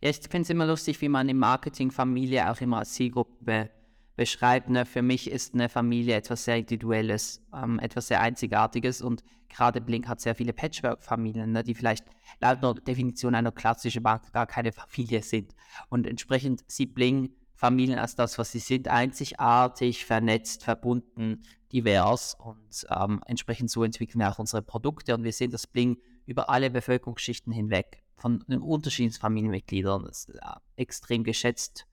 [0.00, 3.70] Ja, ich finde es immer lustig, wie man im Marketing Familie auch immer als Zielgruppe
[4.16, 9.22] beschreibt, ne, für mich ist eine Familie etwas sehr Individuelles, ähm, etwas sehr Einzigartiges und
[9.48, 12.06] gerade Blink hat sehr viele Patchwork-Familien, ne, die vielleicht
[12.40, 15.54] laut der Definition einer klassischen Bank gar keine Familie sind.
[15.88, 22.86] Und entsprechend sieht Blink Familien als das, was sie sind, einzigartig, vernetzt, verbunden, divers und
[22.90, 26.70] ähm, entsprechend so entwickeln wir auch unsere Produkte und wir sehen, dass Bling über alle
[26.70, 30.38] Bevölkerungsschichten hinweg von den unterschiedlichen Familienmitgliedern ist, äh,
[30.76, 31.86] extrem geschätzt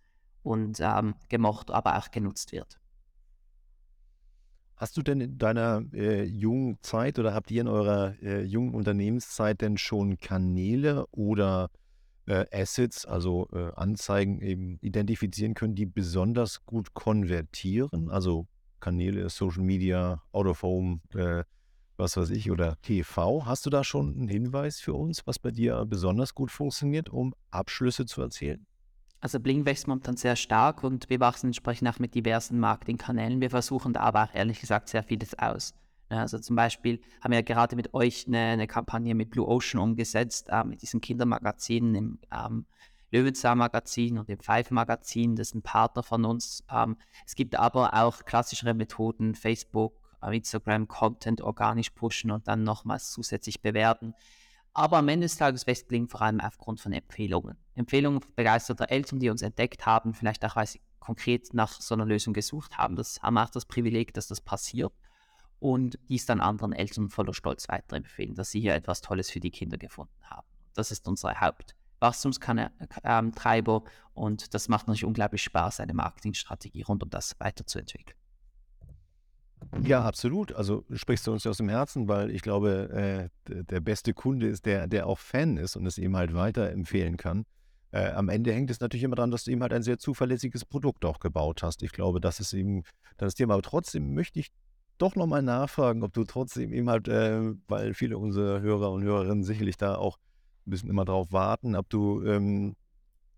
[0.44, 2.80] und ähm, gemocht, aber auch genutzt wird.
[4.76, 8.74] Hast du denn in deiner äh, jungen Zeit oder habt ihr in eurer äh, jungen
[8.74, 11.70] Unternehmenszeit denn schon Kanäle oder
[12.26, 18.10] äh, Assets, also äh, Anzeigen eben identifizieren können, die besonders gut konvertieren?
[18.10, 18.48] Also
[18.80, 21.44] Kanäle, Social Media, Out of Home, äh,
[21.96, 23.46] was weiß ich, oder TV.
[23.46, 27.34] Hast du da schon einen Hinweis für uns, was bei dir besonders gut funktioniert, um
[27.52, 28.66] Abschlüsse zu erzielen?
[29.24, 33.40] Also Bling wächst momentan sehr stark und wir wachsen entsprechend auch mit diversen Marketingkanälen.
[33.40, 35.74] Wir versuchen da aber auch ehrlich gesagt sehr vieles aus.
[36.10, 39.82] Also zum Beispiel haben wir ja gerade mit euch eine, eine Kampagne mit Blue Ocean
[39.82, 42.66] umgesetzt, äh, mit diesen Kindermagazinen im ähm,
[43.12, 45.38] Löwenzahn-Magazin und dem Pfeife-Magazin.
[45.38, 46.62] Das ist ein Partner von uns.
[46.70, 52.64] Ähm, es gibt aber auch klassischere Methoden, Facebook, äh, Instagram, Content organisch pushen und dann
[52.66, 54.16] nochmals zusätzlich bewerten.
[54.74, 57.63] Aber am Ende des Tages wächst Bling vor allem aufgrund von Empfehlungen.
[57.76, 62.06] Empfehlungen begeisterter Eltern, die uns entdeckt haben, vielleicht auch, weil sie konkret nach so einer
[62.06, 62.96] Lösung gesucht haben.
[62.96, 64.94] Das haben auch das Privileg, dass das passiert
[65.60, 69.52] und dies dann anderen Eltern voller Stolz weiterempfehlen, dass sie hier etwas Tolles für die
[69.52, 70.48] Kinder gefunden haben.
[70.74, 73.84] Das ist unsere Hauptwachstumstreiber
[74.14, 78.18] und das macht natürlich unglaublich Spaß, eine Marketingstrategie rund um das weiterzuentwickeln.
[79.82, 80.54] Ja, absolut.
[80.54, 84.66] Also sprichst du uns aus dem Herzen, weil ich glaube, äh, der beste Kunde ist
[84.66, 87.46] der, der auch Fan ist und es ihm halt weiterempfehlen kann.
[87.94, 90.66] Äh, am Ende hängt es natürlich immer daran, dass du ihm halt ein sehr zuverlässiges
[90.66, 91.84] Produkt auch gebaut hast.
[91.84, 92.84] Ich glaube, das ist eben
[93.18, 93.54] das Thema.
[93.54, 94.52] Aber trotzdem möchte ich
[94.98, 99.44] doch nochmal nachfragen, ob du trotzdem eben halt, äh, weil viele unserer Hörer und Hörerinnen
[99.44, 100.18] sicherlich da auch
[100.66, 102.76] ein bisschen immer drauf warten, ob du ähm,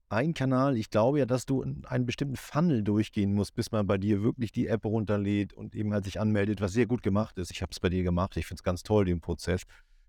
[0.08, 3.98] ein Kanal, ich glaube ja, dass du einen bestimmten Funnel durchgehen musst, bis man bei
[3.98, 7.52] dir wirklich die App runterlädt und eben halt sich anmeldet, was sehr gut gemacht ist.
[7.52, 9.64] Ich habe es bei dir gemacht, ich finde es ganz toll, den Prozess.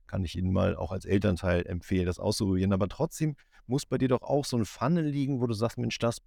[0.06, 2.72] Kann ich Ihnen mal auch als Elternteil empfehlen, das auszuprobieren.
[2.72, 3.34] Aber trotzdem
[3.68, 6.18] muss bei dir doch auch so ein Funnel liegen, wo du sagst, Mensch, das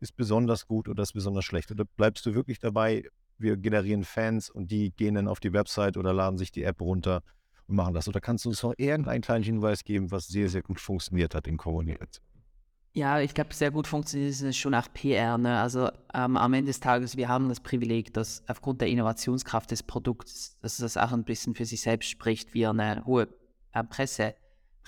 [0.00, 1.70] ist besonders gut oder das ist besonders schlecht.
[1.70, 3.04] Oder bleibst du wirklich dabei,
[3.38, 6.80] wir generieren Fans und die gehen dann auf die Website oder laden sich die App
[6.80, 7.22] runter
[7.66, 8.08] und machen das.
[8.08, 11.46] Oder kannst du uns noch irgendeinen kleinen Hinweis geben, was sehr, sehr gut funktioniert hat
[11.46, 12.24] in Kommunikation?
[12.94, 15.38] Ja, ich glaube, sehr gut funktioniert es schon auch PR.
[15.38, 15.60] Ne?
[15.60, 19.82] Also ähm, am Ende des Tages, wir haben das Privileg, dass aufgrund der Innovationskraft des
[19.82, 23.28] Produkts, dass das auch ein bisschen für sich selbst spricht, wir eine hohe
[23.72, 23.84] äh,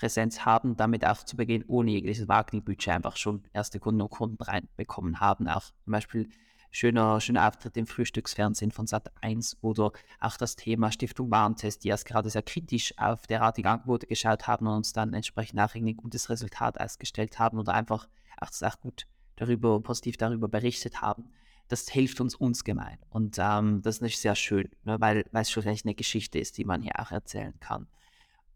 [0.01, 4.41] Pressepräsenz haben, damit auch zu Beginn ohne jegliches Marketingbudget einfach schon erste Kunden und Kunden
[4.41, 5.47] reinbekommen haben.
[5.47, 6.29] Auch zum Beispiel
[6.71, 11.89] schöner, schöner Auftritt im Frühstücksfernsehen von Sat 1 oder auch das Thema Stiftung Warentest, die
[11.89, 15.95] erst gerade sehr kritisch auf derartige Angebote geschaut haben und uns dann entsprechend auch ein
[15.95, 18.07] gutes Resultat ausgestellt haben oder einfach
[18.39, 21.29] auch, auch gut darüber, positiv darüber berichtet haben.
[21.67, 22.97] Das hilft uns uns gemein.
[23.09, 26.65] Und ähm, das ist sehr schön, ne, weil, weil es schon eine Geschichte ist, die
[26.65, 27.87] man hier auch erzählen kann.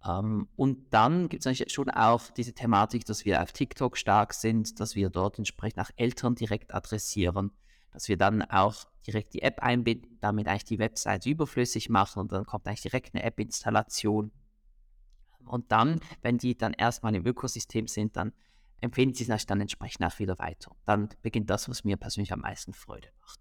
[0.06, 3.98] Um, ähm, und dann gibt es natürlich schon auch diese Thematik, dass wir auf TikTok
[3.98, 7.52] stark sind, dass wir dort entsprechend auch Eltern direkt adressieren
[7.96, 12.32] dass wir dann auch direkt die App einbinden, damit eigentlich die Website überflüssig machen und
[12.34, 14.32] dann kommt eigentlich direkt eine App-Installation.
[15.46, 18.34] Und dann, wenn die dann erstmal im Ökosystem sind, dann
[18.82, 20.76] empfehlen sie sich dann entsprechend auch wieder weiter.
[20.86, 23.39] Dann beginnt das, was mir persönlich am meisten Freude macht.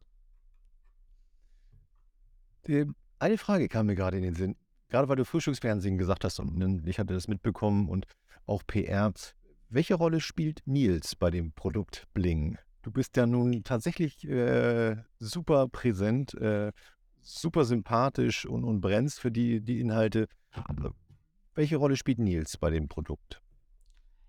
[3.19, 4.57] Eine Frage kam mir gerade in den Sinn.
[4.95, 8.07] Gerade weil du Frühstücksfernsehen gesagt hast und ich hatte das mitbekommen und
[8.47, 9.13] auch PR.
[9.69, 12.59] Welche Rolle spielt Nils bei dem Produkt Bling?
[12.83, 16.71] Du bist ja nun tatsächlich äh, super präsent, äh,
[17.21, 20.29] super sympathisch und, und brennst für die, die Inhalte.
[21.57, 23.43] Welche Rolle spielt Nils bei dem Produkt?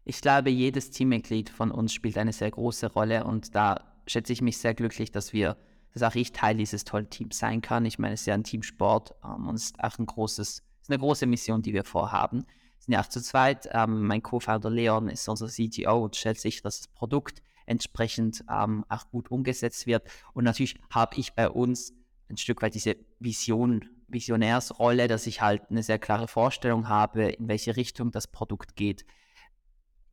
[0.04, 4.42] Ich glaube, jedes Teammitglied von uns spielt eine sehr große Rolle und da schätze ich
[4.42, 5.58] mich sehr glücklich, dass wir,
[5.96, 7.86] dass auch ich Teil dieses tollen Teams sein kann.
[7.86, 10.90] Ich meine, es ist ja ein Teamsport ähm, und es ist auch ein großes, ist
[10.90, 12.40] eine große Mission, die wir vorhaben.
[12.40, 13.70] Wir sind ja auch zu zweit.
[13.72, 18.84] Ähm, mein Co-Founder Leon ist unser CTO und stellt sicher, dass das Produkt entsprechend ähm,
[18.90, 20.04] auch gut umgesetzt wird.
[20.34, 21.94] Und natürlich habe ich bei uns
[22.30, 27.48] ein Stück weit diese Vision, Visionärsrolle, dass ich halt eine sehr klare Vorstellung habe, in
[27.48, 29.06] welche Richtung das Produkt geht.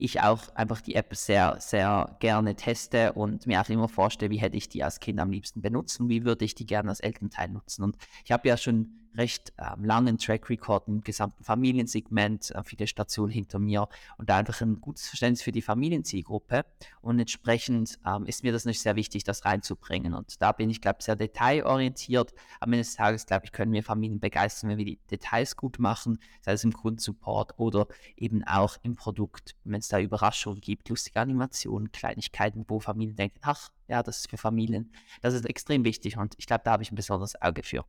[0.04, 4.38] Ich auch einfach die App sehr, sehr gerne teste und mir auch immer vorstelle, wie
[4.38, 7.48] hätte ich die als Kind am liebsten benutzen, wie würde ich die gerne als Elternteil
[7.50, 7.84] nutzen.
[7.84, 12.86] Und ich habe ja schon recht ähm, langen Track Record im gesamten Familiensegment, äh, viele
[12.86, 16.64] Stationen hinter mir und da einfach ein gutes Verständnis für die Familienzielgruppe.
[17.00, 20.14] Und entsprechend ähm, ist mir das nicht sehr wichtig, das reinzubringen.
[20.14, 22.32] Und da bin ich, glaube ich, sehr detailorientiert.
[22.60, 25.78] Am Ende des Tages, glaube ich, können wir Familien begeistern, wenn wir die Details gut
[25.78, 30.88] machen, sei es im Kundensupport oder eben auch im Produkt, wenn es da Überraschungen gibt,
[30.88, 34.92] lustige Animationen, Kleinigkeiten, wo Familien denken, ach, ja, das ist für Familien.
[35.20, 37.84] Das ist extrem wichtig und ich glaube, da habe ich ein besonderes Auge für.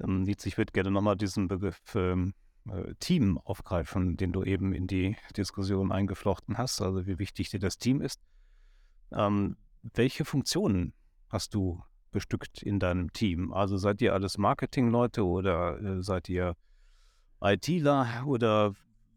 [0.00, 2.34] Ähm, Nietz, ich würde gerne nochmal diesen Begriff ähm,
[2.68, 7.60] äh, Team aufgreifen, den du eben in die Diskussion eingeflochten hast, also wie wichtig dir
[7.60, 8.20] das Team ist.
[9.12, 10.94] Ähm, welche Funktionen
[11.28, 13.52] hast du bestückt in deinem Team?
[13.52, 16.56] Also seid ihr alles Marketingleute oder äh, seid ihr
[17.42, 18.74] ITler oder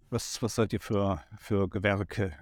[0.09, 2.33] was, was seid ihr für, für Gewerke?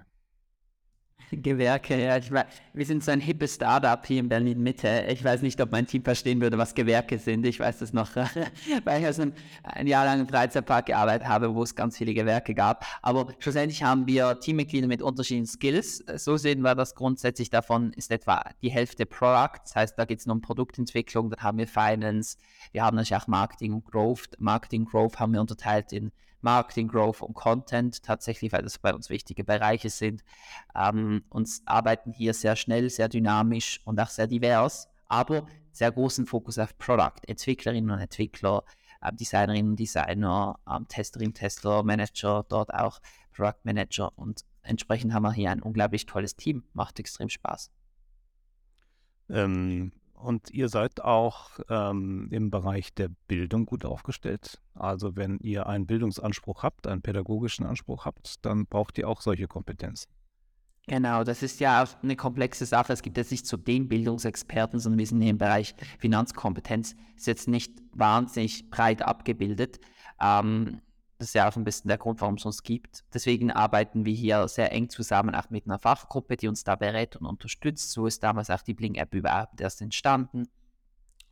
[1.32, 2.16] Gewerke, ja.
[2.16, 5.06] Ich weiß, wir sind so ein hippes Startup hier in Berlin Mitte.
[5.08, 7.44] Ich weiß nicht, ob mein Team verstehen würde, was Gewerke sind.
[7.46, 8.14] Ich weiß das noch,
[8.84, 9.32] weil ich aus einem
[9.64, 12.84] ein Jahr lang im Freizeitpark gearbeitet habe, wo es ganz viele Gewerke gab.
[13.02, 16.04] Aber schlussendlich haben wir Teammitglieder mit unterschiedlichen Skills.
[16.16, 17.50] So sehen wir das grundsätzlich.
[17.50, 19.60] Davon ist etwa die Hälfte Product.
[19.64, 21.30] Das heißt, da geht es nur um Produktentwicklung.
[21.30, 22.38] Dann haben wir Finance.
[22.72, 24.30] Wir haben natürlich auch Marketing und Growth.
[24.38, 29.10] Marketing Growth haben wir unterteilt in Marketing, Growth und Content tatsächlich, weil das bei uns
[29.10, 30.22] wichtige Bereiche sind.
[30.74, 36.26] Ähm, uns arbeiten hier sehr schnell, sehr dynamisch und auch sehr divers, aber sehr großen
[36.26, 38.64] Fokus auf Product, Entwicklerinnen und Entwickler,
[39.00, 43.00] äh, Designerinnen und Designer, ähm, Testerinnen, Tester, Manager, dort auch
[43.32, 47.70] Product Manager und entsprechend haben wir hier ein unglaublich tolles Team, macht extrem Spaß.
[49.28, 54.60] Ähm, und ihr seid auch ähm, im Bereich der Bildung gut aufgestellt.
[54.74, 59.46] Also wenn ihr einen Bildungsanspruch habt, einen pädagogischen Anspruch habt, dann braucht ihr auch solche
[59.46, 60.10] Kompetenzen.
[60.88, 62.92] Genau, das ist ja auch eine komplexe Sache.
[62.92, 66.94] Es gibt jetzt nicht so den Bildungsexperten, sondern wir sind im Bereich Finanzkompetenz.
[67.16, 69.80] Ist jetzt nicht wahnsinnig breit abgebildet.
[70.20, 70.80] Ähm,
[71.18, 73.04] das ist ja auch ein bisschen der Grund, warum es uns gibt.
[73.14, 77.16] Deswegen arbeiten wir hier sehr eng zusammen, auch mit einer Fachgruppe, die uns da berät
[77.16, 77.90] und unterstützt.
[77.92, 80.46] So ist damals auch die Blink-App überhaupt erst entstanden.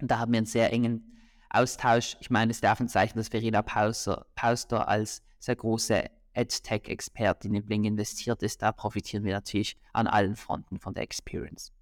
[0.00, 1.18] Und da haben wir einen sehr engen
[1.50, 2.16] Austausch.
[2.20, 7.64] Ich meine, es darf ein Zeichen, dass Verena Pauster, Pauster als sehr große EdTech-Expertin in
[7.64, 8.62] Blink investiert ist.
[8.62, 11.72] Da profitieren wir natürlich an allen Fronten von der Experience.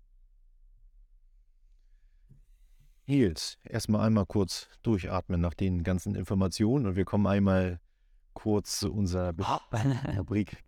[3.07, 7.81] Nils, erstmal einmal kurz durchatmen nach den ganzen Informationen und wir kommen einmal
[8.35, 9.35] kurz zu unserer
[10.19, 10.65] Rubrik.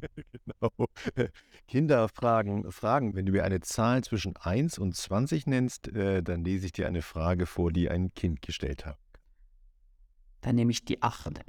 [0.00, 0.88] genau.
[1.66, 6.44] Kinder fragen, fragen, wenn du mir eine Zahl zwischen 1 und 20 nennst, äh, dann
[6.44, 8.98] lese ich dir eine Frage vor, die ein Kind gestellt hat.
[10.40, 11.40] Dann nehme ich die 8.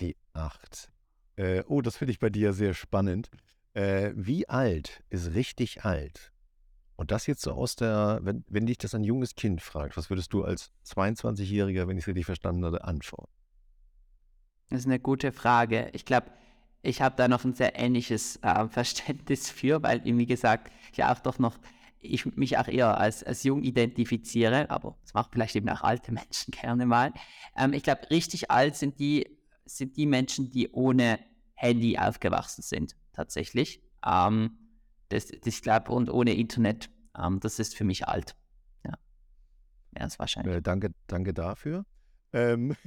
[0.00, 0.90] Die 8.
[1.36, 3.28] Äh, oh, das finde ich bei dir sehr spannend.
[3.72, 6.32] Äh, wie alt ist richtig alt?
[6.96, 10.10] Und das jetzt so aus der, wenn, wenn dich das ein junges Kind fragt, was
[10.10, 13.32] würdest du als 22-Jähriger, wenn ich es richtig verstanden habe, antworten?
[14.70, 15.90] Das ist eine gute Frage.
[15.92, 16.32] Ich glaube,
[16.82, 21.18] ich habe da noch ein sehr ähnliches äh, Verständnis für, weil, wie gesagt, ich auch
[21.18, 21.58] doch noch,
[22.00, 26.12] ich mich auch eher als, als jung identifiziere, aber das macht vielleicht eben auch alte
[26.12, 27.12] Menschen gerne mal.
[27.56, 31.18] Ähm, ich glaube, richtig alt sind die, sind die Menschen, die ohne
[31.54, 33.82] Handy aufgewachsen sind, tatsächlich.
[34.06, 34.58] Ähm,
[35.08, 38.36] das, das, ich glaube, und ohne Internet, ähm, das ist für mich alt.
[38.84, 38.92] Ja,
[39.96, 40.56] ja das wahrscheinlich.
[40.56, 41.86] Äh, danke, danke dafür.
[42.34, 42.76] Ähm.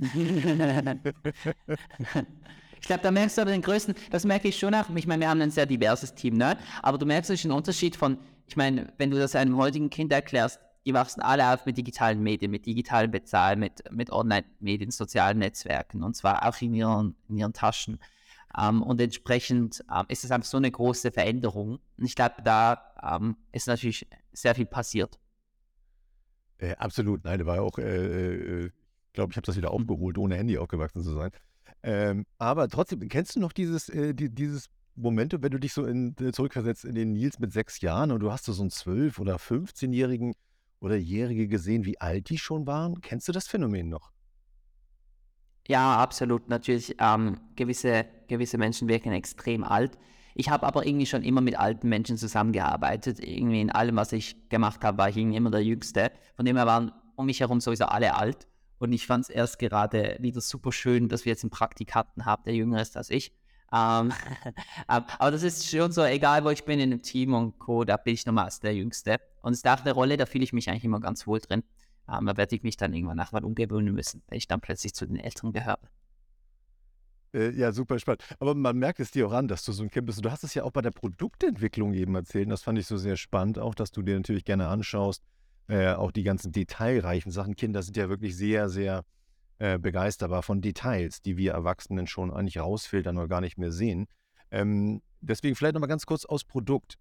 [2.79, 4.89] ich glaube, da merkst du aber den größten, das merke ich schon auch.
[4.93, 6.57] Ich meine, wir haben ein sehr diverses Team, ne?
[6.83, 10.11] Aber du merkst natürlich einen Unterschied von, ich meine, wenn du das einem heutigen Kind
[10.11, 15.39] erklärst, die wachsen alle auf mit digitalen Medien, mit digitalen Bezahlen, mit, mit Online-Medien, sozialen
[15.39, 17.99] Netzwerken und zwar auch in ihren, in ihren Taschen.
[18.57, 21.79] Um, ähm, und entsprechend um, ähm, ist es einfach so eine große Veränderung.
[21.97, 25.19] Und ich glaube, da um, ist natürlich sehr viel passiert.
[26.57, 28.71] Äh, absolut, nein, da war auch, äh, äh,
[29.17, 31.31] glaube, ich habe das wieder aufgeholt, ohne Handy aufgewachsen zu sein.
[31.83, 35.85] Ähm, aber trotzdem, kennst du noch dieses, äh, die, dieses Momente, wenn du dich so
[35.85, 39.19] in, äh, zurückversetzt in den Nils mit sechs Jahren und du hast so einen zwölf-
[39.19, 40.33] oder 15-Jährigen
[40.79, 43.01] oder Jährige gesehen, wie alt die schon waren?
[43.01, 44.11] Kennst du das Phänomen noch?
[45.67, 46.47] Ja, absolut.
[46.47, 49.97] Natürlich, ähm, gewisse, gewisse Menschen wirken extrem alt.
[50.35, 53.19] Ich habe aber irgendwie schon immer mit alten Menschen zusammengearbeitet.
[53.19, 56.11] Irgendwie in allem, was ich gemacht habe, war ich irgendwie immer der Jüngste.
[56.35, 58.47] Von dem her waren um mich herum sowieso alle alt.
[58.79, 62.43] Und ich fand es erst gerade wieder super schön, dass wir jetzt einen Praktikanten haben,
[62.43, 63.31] der jünger ist als ich.
[63.73, 64.13] Ähm,
[64.89, 67.83] ähm, aber das ist schon so, egal wo ich bin in einem Team und Co.,
[67.83, 69.17] da bin ich nochmals der Jüngste.
[69.41, 71.63] Und es ist auch eine Rolle, da fühle ich mich eigentlich immer ganz wohl drin.
[72.09, 75.05] Ähm, da werde ich mich dann irgendwann nachher umgewöhnen müssen, wenn ich dann plötzlich zu
[75.05, 75.79] den Älteren gehöre.
[77.33, 78.23] Äh, ja, super spannend.
[78.39, 80.23] Aber man merkt es dir auch an, dass du so ein Kind bist.
[80.23, 82.49] Du hast es ja auch bei der Produktentwicklung eben erzählt.
[82.49, 85.23] Das fand ich so sehr spannend, auch dass du dir natürlich gerne anschaust,
[85.67, 87.55] äh, auch die ganzen detailreichen Sachen.
[87.55, 89.03] Kinder sind ja wirklich sehr, sehr
[89.59, 94.07] äh, begeisterbar von Details, die wir Erwachsenen schon eigentlich rausfiltern oder gar nicht mehr sehen.
[94.51, 96.97] Ähm, deswegen vielleicht nochmal ganz kurz aus Produkt.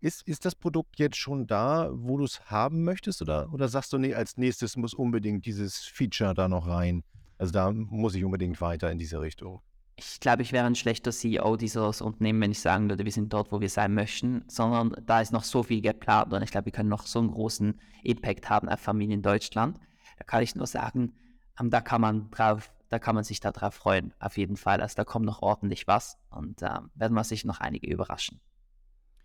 [0.00, 3.20] Ist, ist das Produkt jetzt schon da, wo du es haben möchtest?
[3.20, 7.04] Oder, oder sagst du, nee, als nächstes muss unbedingt dieses Feature da noch rein?
[7.36, 9.60] Also da muss ich unbedingt weiter in diese Richtung.
[10.00, 13.30] Ich glaube, ich wäre ein schlechter CEO dieses Unternehmens, wenn ich sagen würde, wir sind
[13.34, 16.66] dort, wo wir sein möchten, sondern da ist noch so viel geplant und ich glaube,
[16.66, 19.78] wir können noch so einen großen Impact haben auf Familien in Deutschland.
[20.16, 21.12] Da kann ich nur sagen,
[21.60, 24.80] ähm, da kann man drauf, da kann man sich darauf freuen, auf jeden Fall.
[24.80, 28.40] Also da kommt noch ordentlich was und äh, werden wir sich noch einige überraschen.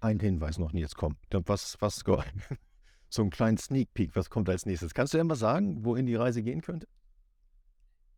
[0.01, 1.17] Ein Hinweis noch, jetzt kommt.
[1.31, 2.03] Was, was,
[3.09, 4.93] so einen kleinen Sneak Peek, was kommt als nächstes?
[4.93, 6.85] Kannst du immer sagen, wohin die Reise gehen könnte?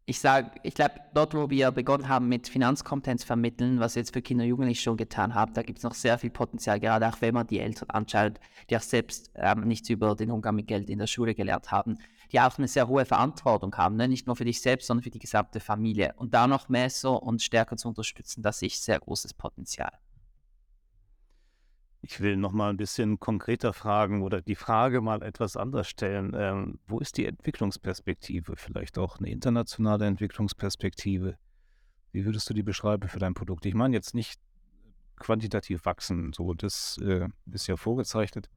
[0.10, 4.14] Ich sage, ich glaube, dort, wo wir begonnen haben mit Finanzkompetenz vermitteln, was wir jetzt
[4.14, 7.06] für Kinder und Jugendliche schon getan haben, da gibt es noch sehr viel Potenzial, gerade
[7.10, 8.40] auch wenn man die Eltern anschaut,
[8.70, 11.98] die auch selbst ähm, nichts über den Umgang mit Geld in der Schule gelernt haben,
[12.32, 14.08] die auch eine sehr hohe Verantwortung haben, ne?
[14.08, 16.14] nicht nur für dich selbst, sondern für die gesamte Familie.
[16.16, 19.92] Und da noch mehr so und stärker zu unterstützen, da sehe ich sehr großes Potenzial.
[22.10, 26.34] Ich will noch mal ein bisschen konkreter fragen oder die Frage mal etwas anders stellen.
[26.38, 28.56] Ähm, wo ist die Entwicklungsperspektive?
[28.56, 31.38] Vielleicht auch eine internationale Entwicklungsperspektive.
[32.14, 33.66] Wie würdest du die beschreiben für dein Produkt?
[33.66, 34.40] Ich meine jetzt nicht
[35.18, 38.48] quantitativ wachsen, so das äh, ist ja vorgezeichnet.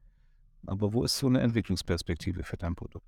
[0.66, 3.06] Aber wo ist so eine Entwicklungsperspektive für dein Produkt?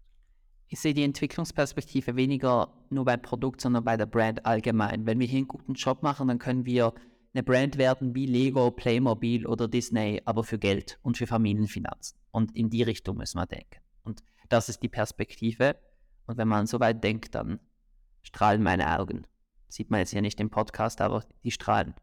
[0.67, 5.07] Ich sehe die Entwicklungsperspektive weniger nur beim Produkt, sondern bei der Brand allgemein.
[5.07, 6.95] Wenn wir hier einen guten Job machen, dann können wir
[7.35, 12.19] eine Brand werden wie Lego, Playmobil oder Disney, aber für Geld und für Familienfinanzen.
[12.31, 13.81] Und in die Richtung müssen wir denken.
[14.05, 15.77] Und das ist die Perspektive.
[16.27, 17.59] Und wenn man so weit denkt, dann
[18.23, 19.27] strahlen meine Augen.
[19.69, 21.95] Sieht man jetzt hier nicht im Podcast, aber die strahlen.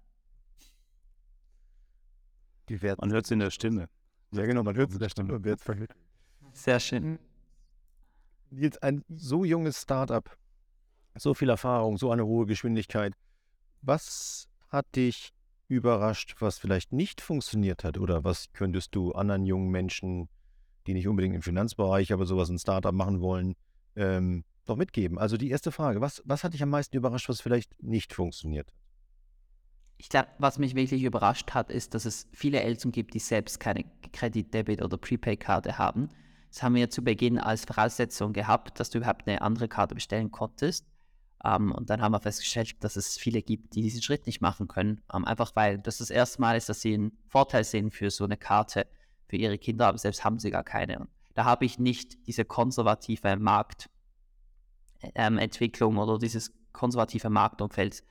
[2.68, 3.90] Die man hört es in der Stimme.
[4.32, 5.58] Ja, genau, man hört es in der Stimme.
[6.54, 7.20] Sehr schön.
[8.52, 10.36] Jetzt ein so junges Startup,
[11.16, 13.14] so viel Erfahrung, so eine hohe Geschwindigkeit.
[13.82, 15.34] Was hat dich
[15.68, 17.98] überrascht, was vielleicht nicht funktioniert hat?
[17.98, 20.30] Oder was könntest du anderen jungen Menschen,
[20.88, 23.56] die nicht unbedingt im Finanzbereich, aber sowas ein Startup machen wollen,
[23.96, 25.20] ähm, noch mitgeben?
[25.20, 28.72] Also die erste Frage, was, was hat dich am meisten überrascht, was vielleicht nicht funktioniert?
[29.98, 33.60] Ich glaube, was mich wirklich überrascht hat, ist, dass es viele Eltern gibt, die selbst
[33.60, 36.10] keine Kredit-, Debit- oder Prepaid-Karte haben.
[36.50, 40.32] Das haben wir zu Beginn als Voraussetzung gehabt, dass du überhaupt eine andere Karte bestellen
[40.32, 40.86] konntest.
[41.42, 44.42] Um, ähm, und dann haben wir festgestellt, dass es viele gibt, die diesen Schritt nicht
[44.42, 45.02] machen können.
[45.12, 48.12] Um, ähm, einfach weil das das erste Mal ist, dass sie einen Vorteil sehen für
[48.12, 48.86] so eine Karte
[49.28, 51.00] für ihre Kinder, aber selbst haben sie gar keine.
[51.00, 58.04] Und da habe ich nicht diese konservative Marktentwicklung ähm, oder dieses konservative Marktumfeld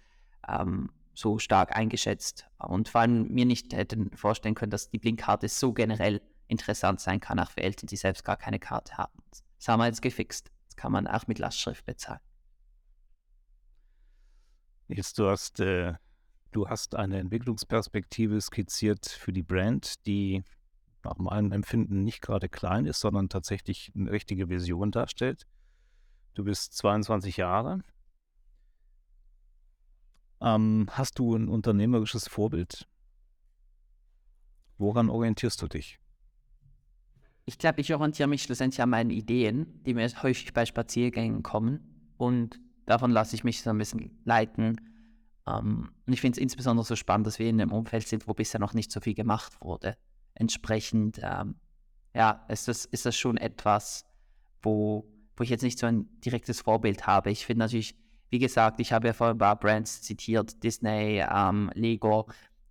[0.49, 2.47] ähm, so stark eingeschätzt.
[2.59, 7.21] Und vor allem mir nicht hätten vorstellen können, dass die Blinkkarte so generell interessant sein
[7.21, 9.13] kann, auch für Eltern, die selbst gar keine Karte haben.
[9.59, 10.51] Das haben wir jetzt gefixt.
[10.67, 12.21] Das kann man auch mit Lastschrift bezahlen.
[14.89, 15.95] Jetzt du hast, äh,
[16.53, 20.43] du hast eine Entwicklungsperspektive skizziert für die Brand, die
[21.05, 25.47] nach meinem Empfinden nicht gerade klein ist, sondern tatsächlich eine richtige Vision darstellt.
[26.35, 27.83] Du bist 22 Jahre.
[30.41, 32.89] Ähm, hast du ein unternehmerisches Vorbild?
[34.79, 35.99] Woran orientierst du dich?
[37.45, 42.13] Ich glaube, ich orientiere mich schlussendlich an meinen Ideen, die mir häufig bei Spaziergängen kommen.
[42.17, 44.81] Und davon lasse ich mich so ein bisschen leiten.
[45.47, 48.35] Ähm, und ich finde es insbesondere so spannend, dass wir in einem Umfeld sind, wo
[48.35, 49.97] bisher noch nicht so viel gemacht wurde.
[50.35, 51.57] Entsprechend, ähm,
[52.15, 54.07] ja, ist das, ist das schon etwas,
[54.63, 57.31] wo, wo ich jetzt nicht so ein direktes Vorbild habe.
[57.31, 57.95] Ich finde natürlich,
[58.31, 62.29] wie gesagt, ich habe ja vorhin ein paar Brands zitiert, Disney, ähm, Lego,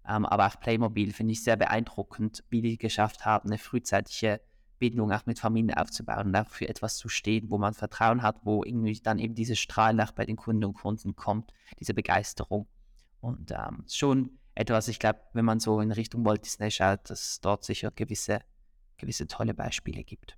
[0.08, 4.42] ähm, aber auch Playmobil finde ich sehr beeindruckend, wie die geschafft haben, eine frühzeitige
[4.80, 8.40] Bindung auch mit Familien aufzubauen und auch für etwas zu stehen, wo man Vertrauen hat,
[8.44, 12.68] wo irgendwie dann eben dieses Strahlen auch bei den Kunden und Kunden kommt, diese Begeisterung.
[13.20, 17.22] Und ähm, schon etwas, ich glaube, wenn man so in Richtung Walt Disney schaut, dass
[17.22, 18.42] es dort sicher gewisse,
[18.98, 20.38] gewisse tolle Beispiele gibt.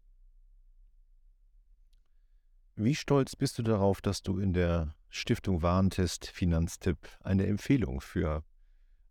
[2.75, 8.43] Wie stolz bist du darauf, dass du in der Stiftung Warentest Finanztipp eine Empfehlung für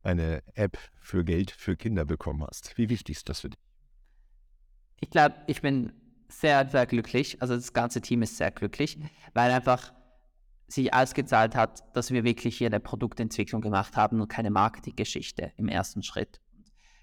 [0.02, 2.78] eine App für Geld für Kinder bekommen hast?
[2.78, 3.67] Wie wichtig ist das für dich?
[5.00, 5.92] Ich glaube, ich bin
[6.28, 7.40] sehr, sehr glücklich.
[7.40, 8.98] Also das ganze Team ist sehr glücklich,
[9.34, 9.92] weil einfach
[10.68, 15.68] sich ausgezahlt hat, dass wir wirklich hier eine Produktentwicklung gemacht haben und keine Marketinggeschichte im
[15.68, 16.40] ersten Schritt.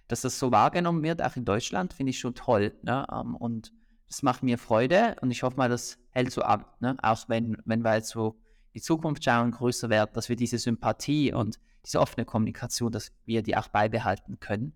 [0.08, 2.76] Dass das so wahrgenommen wird, auch in Deutschland, finde ich schon toll.
[2.84, 3.08] Ne?
[3.12, 3.74] Ähm, und
[4.08, 6.64] das macht mir Freude und ich hoffe mal, das hält so an.
[6.80, 6.96] Ne?
[7.02, 8.40] Auch wenn, wenn wir jetzt so
[8.76, 13.42] die Zukunft schauen, größer wird, dass wir diese Sympathie und diese offene Kommunikation, dass wir
[13.42, 14.74] die auch beibehalten können.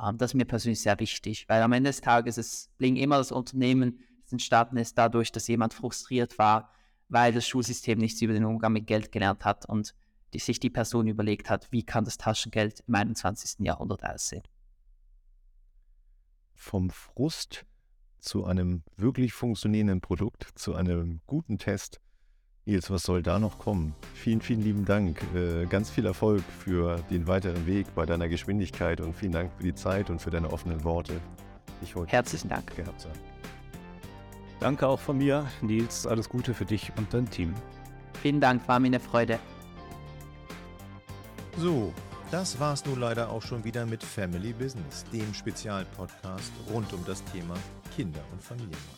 [0.00, 3.18] Ähm, das ist mir persönlich sehr wichtig, weil am Ende des Tages ist Bling immer
[3.18, 6.70] das Unternehmen, entstanden ist dadurch, dass jemand frustriert war,
[7.08, 9.94] weil das Schulsystem nichts über den Umgang mit Geld gelernt hat und
[10.34, 13.64] die, sich die Person überlegt hat, wie kann das Taschengeld im 21.
[13.64, 14.42] Jahrhundert aussehen.
[16.54, 17.64] Vom Frust
[18.18, 22.00] zu einem wirklich funktionierenden Produkt, zu einem guten Test.
[22.68, 23.94] Nils, was soll da noch kommen?
[24.12, 25.22] Vielen, vielen lieben Dank.
[25.34, 29.62] Äh, ganz viel Erfolg für den weiteren Weg bei deiner Geschwindigkeit und vielen Dank für
[29.62, 31.14] die Zeit und für deine offenen Worte.
[31.80, 33.12] Ich wollte Herzlichen Dank gehabt sein.
[34.60, 36.06] Danke auch von mir, Nils.
[36.06, 37.54] Alles Gute für dich und dein Team.
[38.20, 39.38] Vielen Dank, war mir eine Freude.
[41.56, 41.94] So,
[42.30, 47.24] das war's nun leider auch schon wieder mit Family Business, dem Spezialpodcast rund um das
[47.32, 47.54] Thema
[47.96, 48.97] Kinder- und Familienmarketing.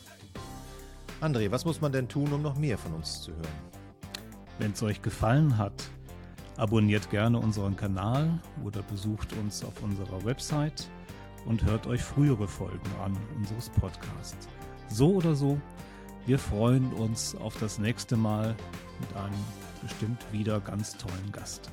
[1.21, 3.61] André, was muss man denn tun, um noch mehr von uns zu hören?
[4.57, 5.91] Wenn es euch gefallen hat,
[6.57, 10.89] abonniert gerne unseren Kanal oder besucht uns auf unserer Website
[11.45, 14.47] und hört euch frühere Folgen an unseres Podcasts.
[14.87, 15.61] So oder so,
[16.25, 18.55] wir freuen uns auf das nächste Mal
[18.99, 19.45] mit einem
[19.83, 21.69] bestimmt wieder ganz tollen Gast.